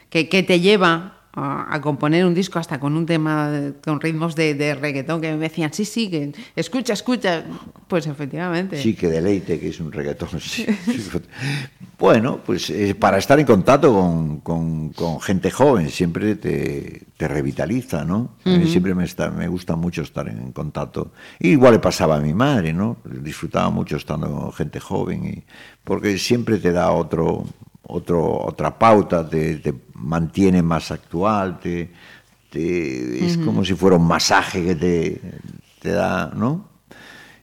[0.09, 3.99] que, que te lleva a, a componer un disco hasta con un tema de- con
[3.99, 7.43] ritmos de, de reggaetón que me decían, sí, sí, que escucha, escucha.
[7.87, 8.81] Pues efectivamente.
[8.81, 10.39] Sí, que deleite, que es un reggaetón.
[10.39, 10.65] sí.
[11.97, 17.27] Bueno, pues eh, para estar en contacto con, con- con gente joven siempre te, te
[17.27, 18.31] revitaliza, ¿no?
[18.43, 21.11] Siempre me, está, me gusta mucho estar en contacto.
[21.39, 22.97] igual le pasaba a mi madre, ¿no?
[23.05, 25.43] Disfrutaba mucho estando con gente joven, y,
[25.83, 27.45] porque siempre te da otro,
[27.87, 31.91] otro, otra pauta, te, te mantiene más actual, te,
[32.49, 35.21] te- es como si fuera un masaje que te,
[35.81, 36.69] te da, ¿no?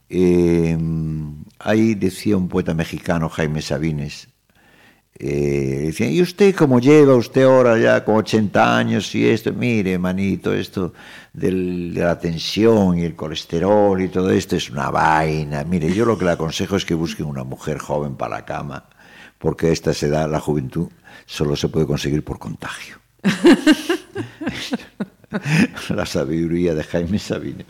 [0.09, 0.77] Eh,
[1.59, 4.28] ahí decía un poeta mexicano, Jaime Sabines,
[5.19, 9.52] eh, decía, ¿y usted cómo lleva usted ahora ya con 80 años y esto?
[9.52, 10.93] Mire, manito, esto
[11.32, 15.64] del- de la tensión y el colesterol y todo esto es una vaina.
[15.64, 18.85] Mire, yo lo que le aconsejo es que busquen una mujer joven para la cama,
[19.43, 20.86] porque a esta edad la juventud
[21.27, 22.97] solo se puede conseguir por contagio.
[25.90, 27.66] la sabiduría de Jaime Sabines.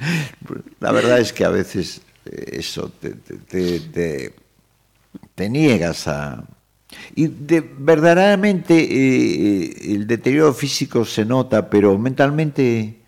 [0.81, 4.35] La verdad es que a veces eh, eso te, te- te- te-
[5.35, 6.45] te niegas a...
[7.15, 13.01] Y de, verdaderamente eh, el deterioro físico se nota, pero mentalmente,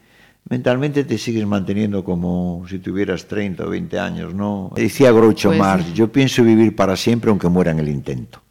[0.48, 4.72] mentalmente te sigues manteniendo como si tuvieras 30 o 20 años, ¿no?
[4.74, 8.43] Decía Groucho Pues Marx, yo pienso vivir para siempre aunque muera en el intento.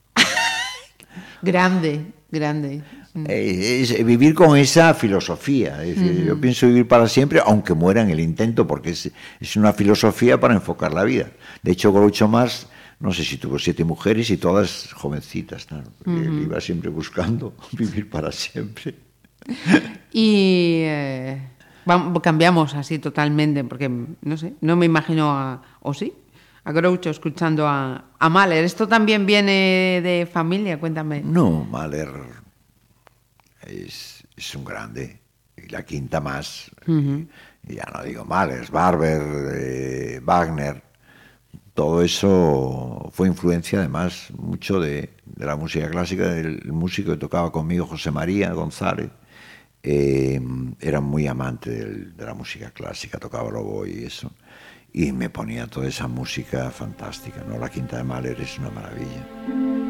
[1.43, 2.81] Grande, grande.
[3.13, 3.25] Mm.
[3.27, 5.83] Eh, es vivir con esa filosofía.
[5.83, 9.55] Es decir, Yo pienso vivir para siempre, aunque muera en el intento, porque es, es
[9.55, 11.31] una filosofía para enfocar la vida.
[11.61, 12.67] De hecho, Groucho Marx,
[12.99, 15.67] no sé si tuvo siete mujeres y todas jovencitas.
[16.05, 18.95] Él iba siempre buscando vivir para siempre.
[20.13, 21.41] Y eh,
[22.21, 25.61] cambiamos así totalmente, porque no sé, no me imagino a.
[25.81, 26.13] ¿O sí?
[26.65, 28.63] A Groucho escuchando a, a Mahler.
[28.63, 30.79] ¿Esto también viene de familia?
[30.79, 31.21] Cuéntame.
[31.21, 32.09] No, Mahler
[33.67, 35.19] es, es un grande.
[35.57, 36.71] Y la quinta más.
[36.87, 39.21] y ya no digo Mahler, Barber,
[39.55, 40.81] eh, Wagner.
[41.73, 47.51] Todo eso fue influencia además mucho de, de la música clásica, del músico que tocaba
[47.51, 49.09] conmigo, José María González.
[49.85, 50.39] eh,
[50.79, 54.31] era muy amante del- de la música clásica, tocaba lobo y eso.
[54.93, 57.43] Y me ponía toda esa música fantástica.
[57.47, 57.57] ¿no?
[57.57, 59.82] La quinta de Mahler es una maravilla.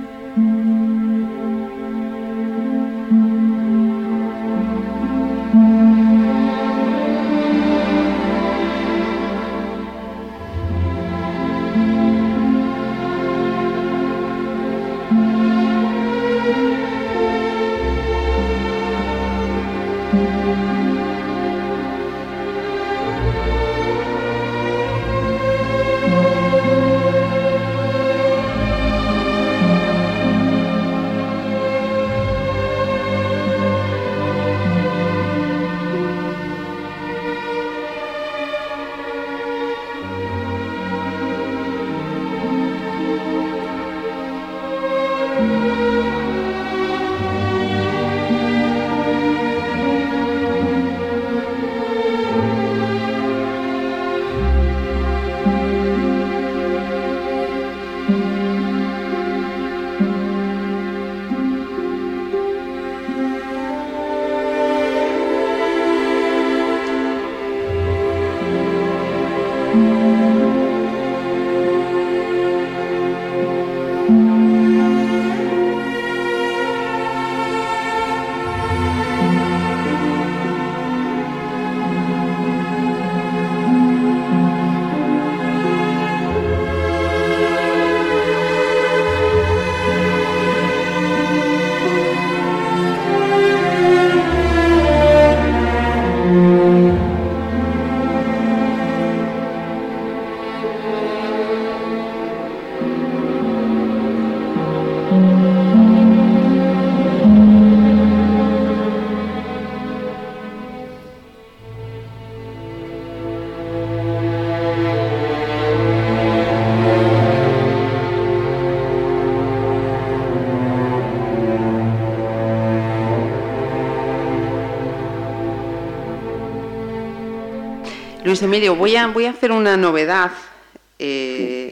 [128.33, 130.31] Luis Emilio, voy a, voy a hacer una novedad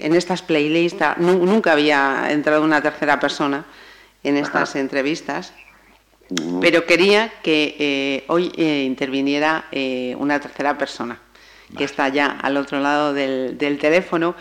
[0.02, 1.04] en estas playlists.
[1.18, 3.66] Nu- nunca había entrado una tercera persona
[4.24, 5.54] en estas entrevistas,
[6.62, 11.20] pero quería que eh, hoy eh, interviniera eh, una tercera persona
[11.78, 14.36] que está ya al otro lado del, del teléfono.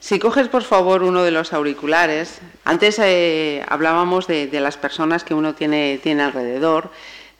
[0.00, 2.40] Si coges, por favor, uno de los auriculares.
[2.64, 2.98] Antes
[3.68, 6.90] hablábamos de, de las personas que uno tiene, tiene alrededor,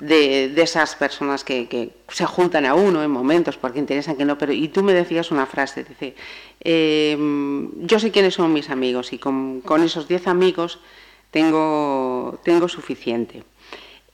[0.02, 4.36] de, esas personas que, se juntan a uno en momentos porque interesan que no.
[4.36, 6.14] Pero y tú me decías una frase, dice,
[6.60, 7.16] eh,
[7.76, 10.80] yo sé quiénes son mis amigos y con, esos 10 amigos
[11.30, 13.44] tengo, tengo suficiente.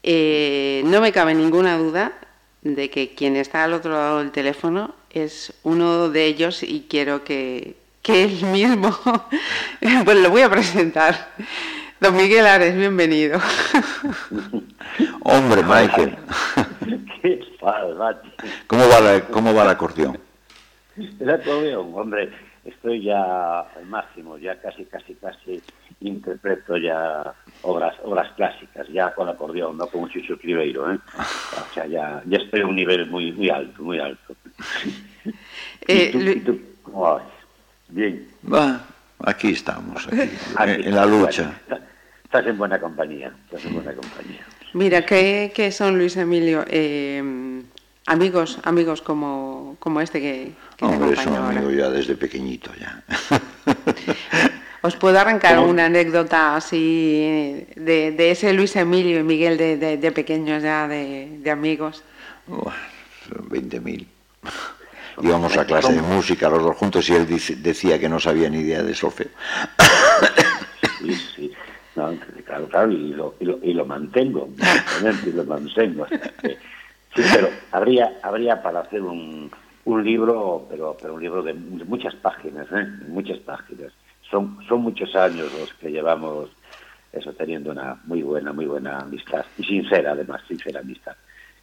[0.02, 2.12] Eh, no me cabe ninguna duda
[2.62, 7.24] de que quien está al otro lado del teléfono es uno de ellos y quiero
[7.24, 8.94] que, que él mismo,
[10.04, 11.34] pues lo voy a presentar.
[12.00, 13.38] Don Miguel Ares, bienvenido.
[15.22, 16.16] Hombre, Michael,
[17.22, 17.40] ¿Qué?
[18.66, 20.18] ¿cómo va, la, ¿cómo va el acordeón?
[21.20, 22.30] El acordeón, hombre,
[22.64, 25.60] estoy ya al máximo, ya casi, casi, casi
[26.00, 30.98] interpreto ya obras obras clásicas, ya con acordeón, no como Chucho Ribeiro, ¿eh?
[31.16, 34.34] O sea, ya, ya estoy a un nivel muy, muy alto, muy alto.
[35.86, 37.22] Eh, ¿Y tú, Lu- y tú cómo vas?
[37.88, 38.28] Bien.
[38.52, 38.80] Va,
[39.24, 41.60] aquí estamos, aquí, Aquí, en, la lucha.
[42.24, 44.44] estás en buena compañía, estás en buena compañía.
[44.74, 47.62] Mira, que, que son Luis Emilio, eh,
[48.06, 51.58] amigos, amigos como, como este que, que te Hombre, es un acompaña ahora.
[51.60, 53.02] amigo ya desde pequeñito ya.
[54.82, 55.70] Os puedo arrancar ¿Cómo?
[55.70, 60.86] una anécdota así de, de ese Luis Emilio y Miguel de, de- de pequeños ya,
[60.86, 62.04] de, de amigos.
[62.46, 62.72] Buah,
[63.28, 64.06] son 20.000.
[65.22, 68.48] Íbamos a clase de música los dos juntos y él dice- decía que no sabía
[68.48, 69.28] ni idea de solfeo.
[71.00, 71.52] Sí, sí.
[71.96, 72.14] No,
[72.46, 74.48] claro, claro, y lo, y lo, y lo mantengo,
[75.26, 76.06] y lo mantengo.
[77.14, 79.50] Sí, pero habría, habría para hacer un,
[79.84, 82.86] un libro, pero, pero un libro de muchas páginas, ¿eh?
[83.08, 83.92] Muchas páginas.
[84.30, 86.50] Son, son muchos años los que llevamos
[87.12, 91.16] eso teniendo una muy buena, muy buena amistad, y sincera además, sincera amistad,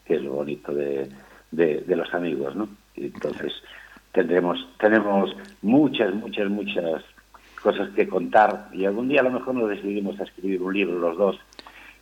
[0.03, 1.07] que es lo bonito de,
[1.52, 2.68] de, de los amigos, ¿no?
[2.98, 3.54] Entonces
[4.12, 7.04] tendremos, tenemos muchas, muchas, muchas
[7.62, 11.00] cosas que contar y algún día a lo mejor nos decidimos a escribir un libro
[11.00, 11.40] los dos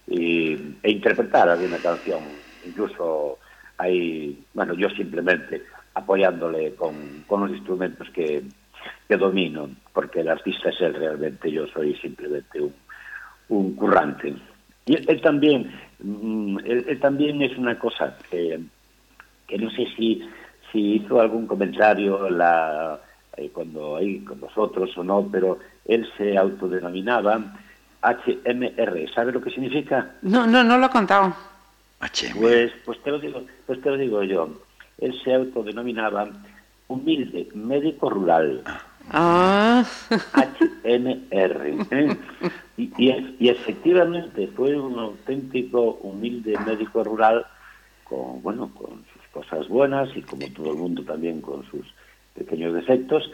[0.07, 0.53] y,
[0.83, 2.19] e interpretar alguna canción.
[2.65, 3.39] Incluso
[3.77, 5.63] hay, bueno, yo simplemente
[5.95, 8.43] apoyándole con, con los instrumentos que,
[9.07, 12.73] que domino, porque el artista es él realmente, yo soy simplemente un,
[13.49, 14.35] un currante.
[14.85, 18.59] Y él, también, mm, él, también es una cosa que
[19.57, 20.21] no sé si,
[20.73, 22.99] si hizo algún comentario la,
[23.37, 27.55] eh, cuando ahí con vosotros o no, pero él se autodenominaba
[28.01, 29.13] HMR.
[29.13, 30.15] ¿Sabe lo que significa?
[30.23, 31.33] No, no, no lo he contado.
[32.01, 32.39] HM.
[32.39, 34.49] Pues, pues te lo digo, pues te lo digo yo.
[34.97, 36.27] Él se autodenominaba
[36.87, 38.63] humilde médico rural.
[39.11, 39.85] Ah,
[40.33, 41.85] HMR.
[41.91, 42.17] ¿eh?
[42.77, 47.45] Y, y, y efectivamente fue un auténtico humilde médico rural
[48.03, 51.85] con bueno con cosas buenas y como todo el mundo también con sus
[52.35, 53.29] pequeños defectos,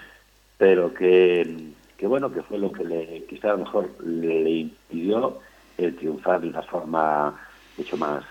[0.58, 5.40] pero que, que bueno que fue lo que le quizá a lo mejor le, impidió
[5.78, 7.40] el triunfar de una forma
[7.78, 8.24] mucho más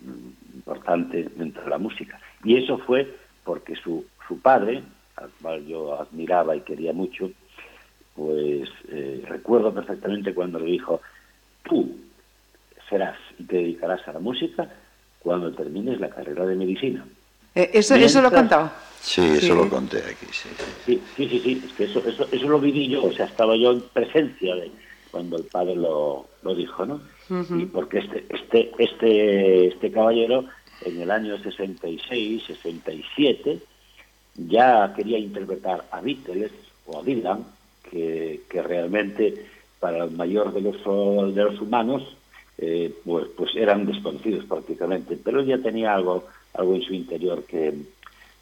[0.00, 2.20] mm, importante dentro de la música.
[2.44, 4.82] Y eso fue porque su, su padre,
[5.16, 7.30] al cual yo admiraba y quería mucho,
[8.14, 11.00] pues eh, recuerdo perfectamente cuando le dijo,
[11.64, 11.96] tú
[12.88, 14.68] serás y te dedicarás a la música
[15.22, 17.06] cuando termines la carrera de medicina.
[17.54, 18.72] eh, eso, eso lo he Mientras- contado.
[19.02, 19.48] Sí, eso Sí.
[19.48, 20.48] lo conté aquí, sí.
[20.86, 23.56] Sí, sí, sí, sí, es que eso, eso, eso lo viví yo, o sea, estaba
[23.56, 24.70] yo en presencia de
[25.10, 27.00] cuando el padre lo, lo dijo, ¿no?
[27.58, 30.44] Y porque este, este, este, este caballero
[30.84, 33.58] en el año 66, 67,
[34.36, 36.52] ya quería interpretar a Beatles
[36.86, 37.44] o a Dylan,
[37.90, 39.46] que, que realmente
[39.80, 40.76] para el mayor de los,
[41.34, 42.16] de los humanos,
[42.58, 47.44] eh, pues, pues eran desconocidos prácticamente, pero él ya tenía algo, algo en su interior
[47.44, 47.74] que,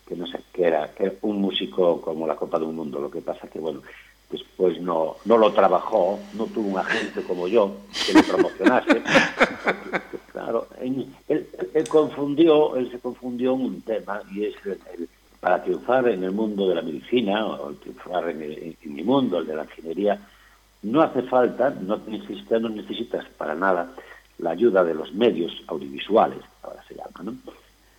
[0.07, 3.01] que no sé, que era, que era un músico como la Copa de un Mundo,
[3.01, 3.82] lo que pasa que, bueno,
[4.28, 9.03] después no, no lo trabajó, no tuvo un agente como yo que lo promocionase.
[10.32, 11.12] claro, él,
[11.74, 15.09] él confundió, él se confundió en un tema y es el- el-
[15.41, 19.39] para triunfar en el mundo de la medicina o triunfar en, el- en mi mundo,
[19.39, 20.28] el de la ingeniería,
[20.82, 21.98] no hace falta, no
[22.70, 23.94] necesitas, para nada
[24.39, 27.36] la ayuda de los medios audiovisuales, ahora se llama, ¿no?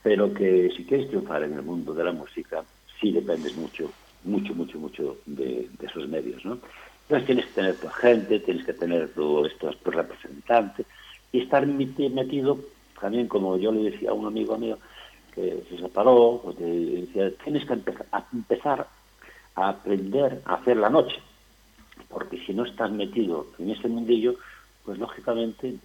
[0.03, 2.65] Pero que si quieres triunfar en el mundo de la música,
[2.99, 3.93] sí dependes mucho,
[4.23, 6.59] mucho, mucho, mucho de, esos medios, ¿no?
[7.03, 10.85] Entonces tienes que tener tu agente, tienes que tener tu, estos, tu representante
[11.31, 12.59] y estar meti- metido,
[12.99, 14.79] también como yo le decía a un amigo mío
[15.31, 18.87] que se separó, pues decía, tienes que empezar
[19.55, 21.15] a aprender a hacer la noche,
[22.11, 24.35] porque si no estás metido en ese mundillo,
[24.83, 25.75] pues lógicamente,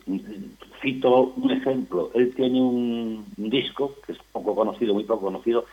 [0.83, 5.67] cito un ejemplo, él tiene un, un disco que es poco conocido, muy poco conocido,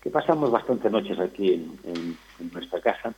[0.00, 3.14] que pasamos bastantes noches aquí en, en- en nuestra casa,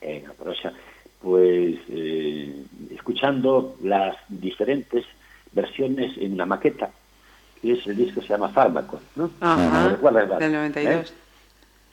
[0.00, 0.72] en la parroquia,
[1.20, 5.04] pues eh, escuchando las diferentes
[5.52, 6.90] versiones en una maqueta,
[7.60, 9.30] que es el disco que se llama Fármaco, ¿no?
[9.40, 9.88] Ajá,
[10.40, 11.10] del 92.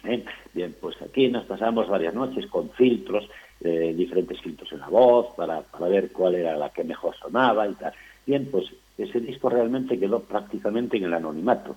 [0.06, 0.14] ¿Eh?
[0.14, 0.26] ¿Eh?
[0.54, 3.30] Bien, pues aquí nos pasamos varias noches con filtros,
[3.62, 7.68] eh, diferentes filtros en la voz, para, para ver cuál era la que mejor sonaba
[7.68, 7.94] y tal.
[8.26, 8.66] Bien, pues
[8.98, 11.76] ese disco realmente quedó prácticamente en el anonimato.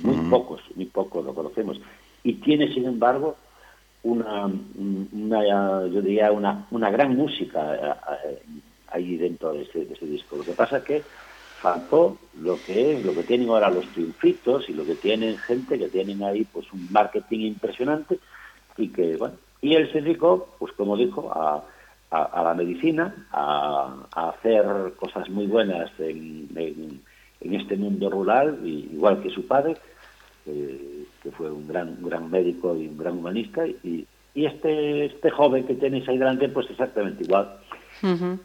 [0.00, 1.80] Muy pocos, muy pocos lo conocemos.
[2.24, 3.36] Y tiene, sin embargo,
[4.02, 8.38] una, una yo diría, una, una gran música eh,
[8.88, 10.36] ahí dentro de ese, de ese disco.
[10.36, 11.02] Lo que pasa es que
[11.60, 15.78] faltó lo que es, lo que tienen ahora los triunfitos y lo que tienen gente
[15.78, 18.18] que tienen ahí pues un marketing impresionante
[18.76, 21.64] y que, bueno, y él se dedicó, pues como dijo, a,
[22.10, 24.64] a, a la medicina, a, a hacer
[24.96, 27.00] cosas muy buenas en, en,
[27.40, 29.74] en este mundo rural, igual que su padre,
[30.46, 35.06] eh, que fue un gran, un gran médico y un gran humanista, y, y este,
[35.06, 37.46] este joven que tenéis ahí delante, pues exactamente igual.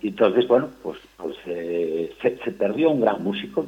[0.01, 3.67] Entonces, bueno, pues, pues eh, se, se perdió un gran músico,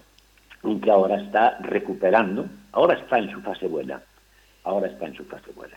[0.63, 4.01] aunque ahora está recuperando, ahora está en su fase buena,
[4.63, 5.75] ahora está en su fase buena,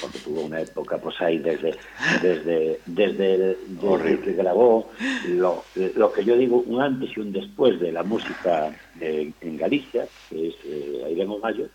[0.00, 1.74] porque tuvo una época, pues ahí desde,
[2.22, 3.36] desde, desde,
[3.66, 4.22] desde Horrible.
[4.22, 4.88] que grabó
[5.26, 9.56] lo, lo que yo digo, un antes y un después de la música en, en
[9.58, 11.66] Galicia, que es eh, Airén Mayo,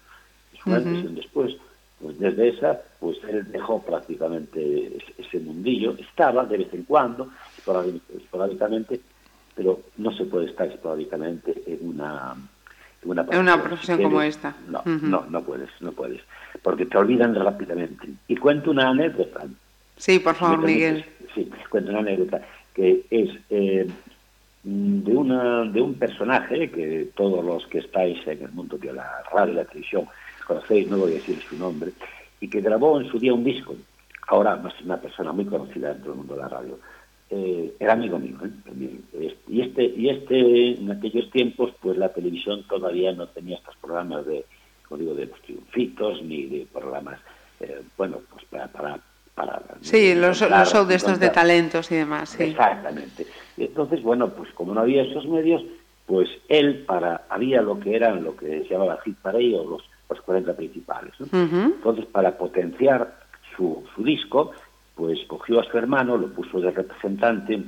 [0.53, 1.56] es un antes y un después.
[2.02, 8.02] Pues desde esa, pues él dejó prácticamente ese, mundillo, estaba de vez en cuando, esporádi-
[8.18, 8.99] esporádicamente,
[9.56, 12.36] pero no se puede estar esporádicamente en una
[13.06, 14.56] una, En una profesión Si como esta.
[14.68, 16.22] No, no, no puedes, no puedes,
[16.61, 18.07] porque te olvidan rápidamente.
[18.27, 19.45] Y cuento una anécdota.
[19.98, 20.60] Sí, por favor.
[20.60, 21.06] Miguel.
[21.34, 22.41] Sí, cuento una anécdota
[22.73, 23.88] que es eh,
[24.64, 29.23] de una de un personaje que todos los que estáis en el mundo de la
[29.32, 30.07] radio y la televisión
[30.45, 31.91] conocéis, no voy a decir su nombre,
[32.40, 33.76] y que grabó en su día un disco.
[34.27, 36.80] Ahora es una persona muy conocida dentro del mundo de la radio.
[37.30, 38.50] Eh, era amigo mío, ¿eh?
[38.66, 39.04] También.
[39.14, 43.76] Es- Y este, y este, en aquellos tiempos, pues la televisión todavía no tenía estos
[43.78, 44.46] programas de,
[44.88, 47.20] como digo, de los triunfitos, ni de programas,
[47.60, 49.00] eh, bueno, pues para, para,
[49.34, 52.44] para Sí, los, los shows de estos de talentos y demás, sí.
[52.44, 53.26] Exactamente.
[53.58, 55.64] Y entonces, bueno, pues como no había esos medios,
[56.06, 59.82] pues él para había lo que eran lo que se llamaba hit parade o los,
[60.10, 61.14] los 40 principales.
[61.32, 63.20] Entonces, para potenciar
[63.56, 64.52] su, su disco,
[64.96, 67.62] pues cogió a su hermano, lo puso de representante.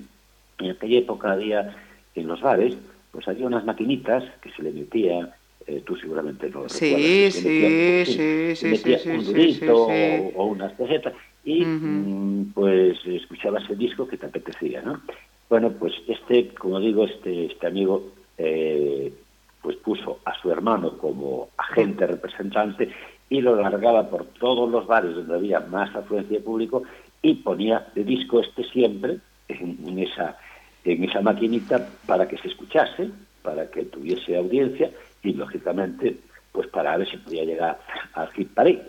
[0.60, 1.76] En aquella época había
[2.16, 2.76] en los bares,
[3.12, 5.36] pues había unas maquinitas que se le metía,
[5.68, 9.26] eh, tú seguramente no lo Sí, recuerdas, sí, metían- sí, sí, metía sí, sí, un
[9.26, 9.91] durito sí.
[9.94, 11.14] O, o unas pesetas
[11.44, 15.02] y mm, pues escuchabas el disco que te apetecía, ¿no?
[15.49, 19.14] Bueno, pues este, como digo, este, este amigo eh,
[19.62, 22.90] pues puso a su hermano como agente representante
[23.30, 26.84] y lo largaba por todos los bares donde había más afluencia de público
[27.22, 29.18] y ponía de disco este siempre
[29.48, 30.38] en, en esa
[30.84, 33.10] en esa maquinita para que se escuchase,
[33.41, 34.89] para que tuviese audiencia
[35.22, 36.18] y lógicamente
[36.52, 37.80] pues para ver si podía llegar
[38.14, 38.81] al hit parade.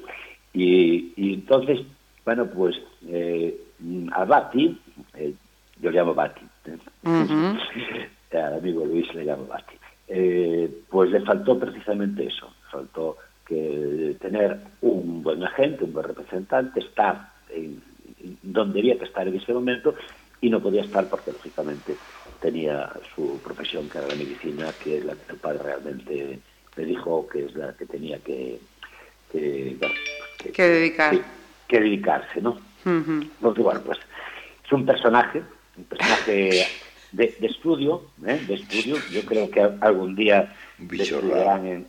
[0.55, 1.81] Y, y entonces,
[2.25, 3.61] bueno, pues eh,
[4.13, 4.81] a Bati,
[5.15, 5.35] eh,
[5.81, 6.79] yo le llamo Bati, ¿eh?
[8.33, 9.75] Al amigo Luis le llamo Bati,
[10.09, 16.81] eh, pues le faltó precisamente eso, faltó que tener un buen agente, un buen representante,
[16.81, 17.83] estar en
[18.43, 19.95] donde debía que estar en ese momento
[20.41, 21.99] y no podía estar porque lógicamente
[22.41, 26.39] tenía su profesión que era la medicina, que es la que el padre realmente
[26.77, 28.61] le dijo que es la que tenía que,
[29.31, 29.95] que, bueno,
[30.39, 31.15] que- Que dedicar.
[31.15, 31.25] que-
[31.67, 32.61] que dedicarse, ¿no?
[33.41, 33.99] Porque bueno, pues
[34.65, 35.43] es un personaje,
[35.77, 36.67] un personaje
[37.13, 38.39] de, de estudio, ¿eh?
[38.47, 39.03] de estudio.
[39.11, 40.55] Yo creo que algún día
[41.17, 41.89] estudiarán en,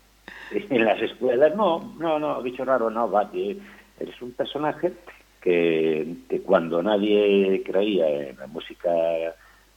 [0.51, 1.55] en las escuelas.
[1.55, 3.59] No, no, no, bicho raro no, Bati.
[3.99, 4.93] Eres un personaje
[5.41, 8.91] que, que cuando nadie creía en la música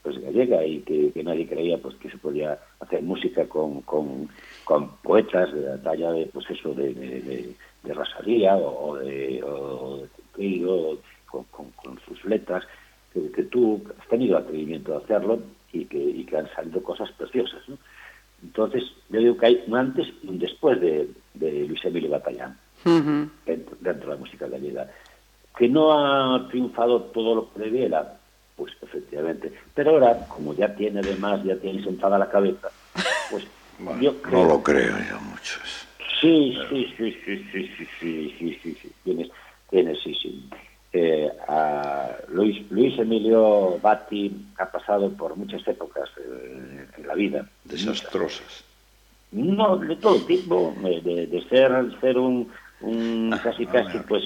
[0.02, 4.28] pues gallega y que, que nadie creía pues que se podía hacer música con, con,
[4.64, 9.40] con poetas de la talla de pues eso de, de, de, de Rosalía o, de,
[9.44, 12.64] o de Trío, con, con, con sus letras
[13.12, 15.38] que, que tú has tenido atrevimiento de hacerlo
[15.72, 17.78] y que, y que han salido cosas preciosas ¿no?
[18.42, 22.58] entonces yo digo que hay un antes y un después de, de Luis Emilio Batallán
[23.46, 24.90] dentro, dentro de la música gallega.
[25.56, 28.18] Que no ha triunfado todo lo que debiera,
[28.56, 29.52] pues efectivamente.
[29.74, 32.70] Pero ahora, como ya tiene además, ya tiene sentada la cabeza,
[33.30, 33.46] pues
[33.78, 34.44] Bueno, yo no creo...
[34.48, 35.60] lo creo yo mucho.
[36.20, 39.28] Sí, sí, sí, sí, sí, sí, sí, sí, sí, sí, tienes,
[39.70, 40.48] tienes, sí, sí.
[40.92, 47.48] eh, a Luis, Luis Emilio Batti ha pasado por muchas épocas eh, en la vida.
[47.64, 48.64] Desastrosas.
[49.32, 52.52] No, de todo tipo, de, de ser, ser un,
[52.82, 54.22] un casi casi, pues...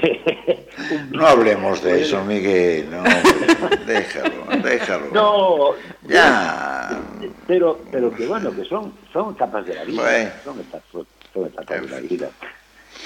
[1.10, 2.90] No hablemos de eso, Miguel.
[2.90, 3.02] No,
[3.86, 5.06] déjalo, déjalo.
[5.12, 5.70] No,
[6.08, 7.00] Ya.
[7.46, 10.30] pero pero que bueno, que son son etapas de la vida, Bueno.
[10.44, 12.30] son, etapas, son etapas de la vida.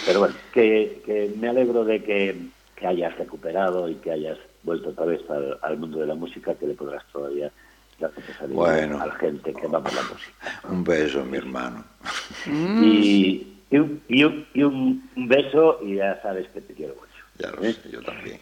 [0.07, 2.37] Pero bueno, que, que me alegro de que,
[2.77, 6.55] que hayas recuperado y que hayas vuelto otra vez al, al mundo de la música,
[6.55, 7.51] que le podrás todavía
[8.49, 9.01] Bueno.
[9.01, 10.61] a la gente que va por la música.
[10.69, 11.85] Un beso, mi hermano.
[12.47, 17.09] Y, y, un, y, un, y un- beso y ya sabes que te quiero mucho.
[17.39, 17.73] Ya lo ¿eh?
[17.73, 18.41] sé, yo también.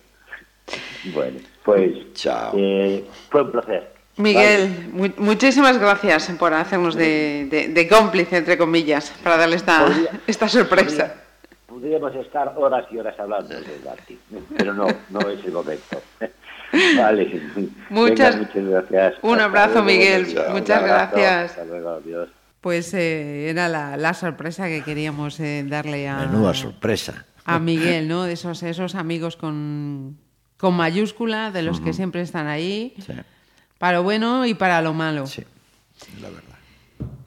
[1.14, 2.52] Bueno, pues Chao.
[2.56, 3.92] eh, fue un placer.
[4.16, 9.84] Miguel, mu- muchísimas gracias por hacernos de, de- de cómplice, entre comillas, para darle esta,
[9.86, 11.14] Podría- esta sorpresa.
[11.66, 14.18] Podríamos estar horas y horas hablando de Gatti,
[14.56, 16.02] pero no, no es el momento.
[16.96, 17.40] Vale.
[17.90, 19.14] Muchas- Venga, muchas gracias.
[19.22, 20.22] un abrazo, Miguel.
[20.50, 21.16] Muchas Un abrazo.
[21.16, 21.50] gracias.
[21.50, 22.28] Hasta luego, adiós.
[22.66, 27.24] Pues eh, era la, la sorpresa que queríamos eh, darle a, Menuda sorpresa.
[27.44, 28.24] a Miguel, ¿no?
[28.24, 30.18] De esos, esos amigos con,
[30.56, 33.12] con mayúscula, de los que siempre están ahí, Sí,
[33.78, 35.28] para lo bueno y para lo malo.
[35.28, 35.44] sí,
[36.20, 36.42] la verdad.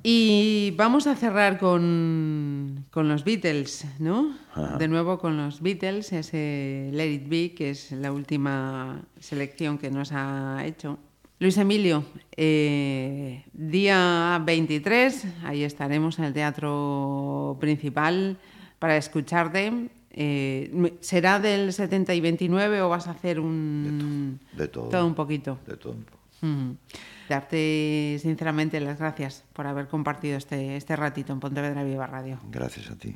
[0.04, 4.36] Y vamos a cerrar con, con los Beatles, ¿no?
[4.52, 4.76] Ajá.
[4.78, 9.90] De nuevo con los Beatles, ese Let It Be, que es la última selección que
[9.90, 11.00] nos ha hecho.
[11.40, 12.04] Luis Emilio,
[12.36, 18.38] eh, día 23, ahí estaremos en el Teatro Principal
[18.78, 19.90] para escucharte.
[20.12, 24.42] Eh, ¿Será del 70 y 29 o vas a hacer un...
[24.52, 24.90] De todo.
[24.90, 25.60] Todo un poquito.
[25.66, 26.20] De todo un poco.
[26.42, 26.72] Mm.
[27.30, 32.40] Darte sinceramente las gracias por haber compartido este, este ratito en Pontevedra Viva Radio.
[32.52, 33.16] Gracias a ti.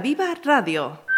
[0.00, 1.09] Viva Radio.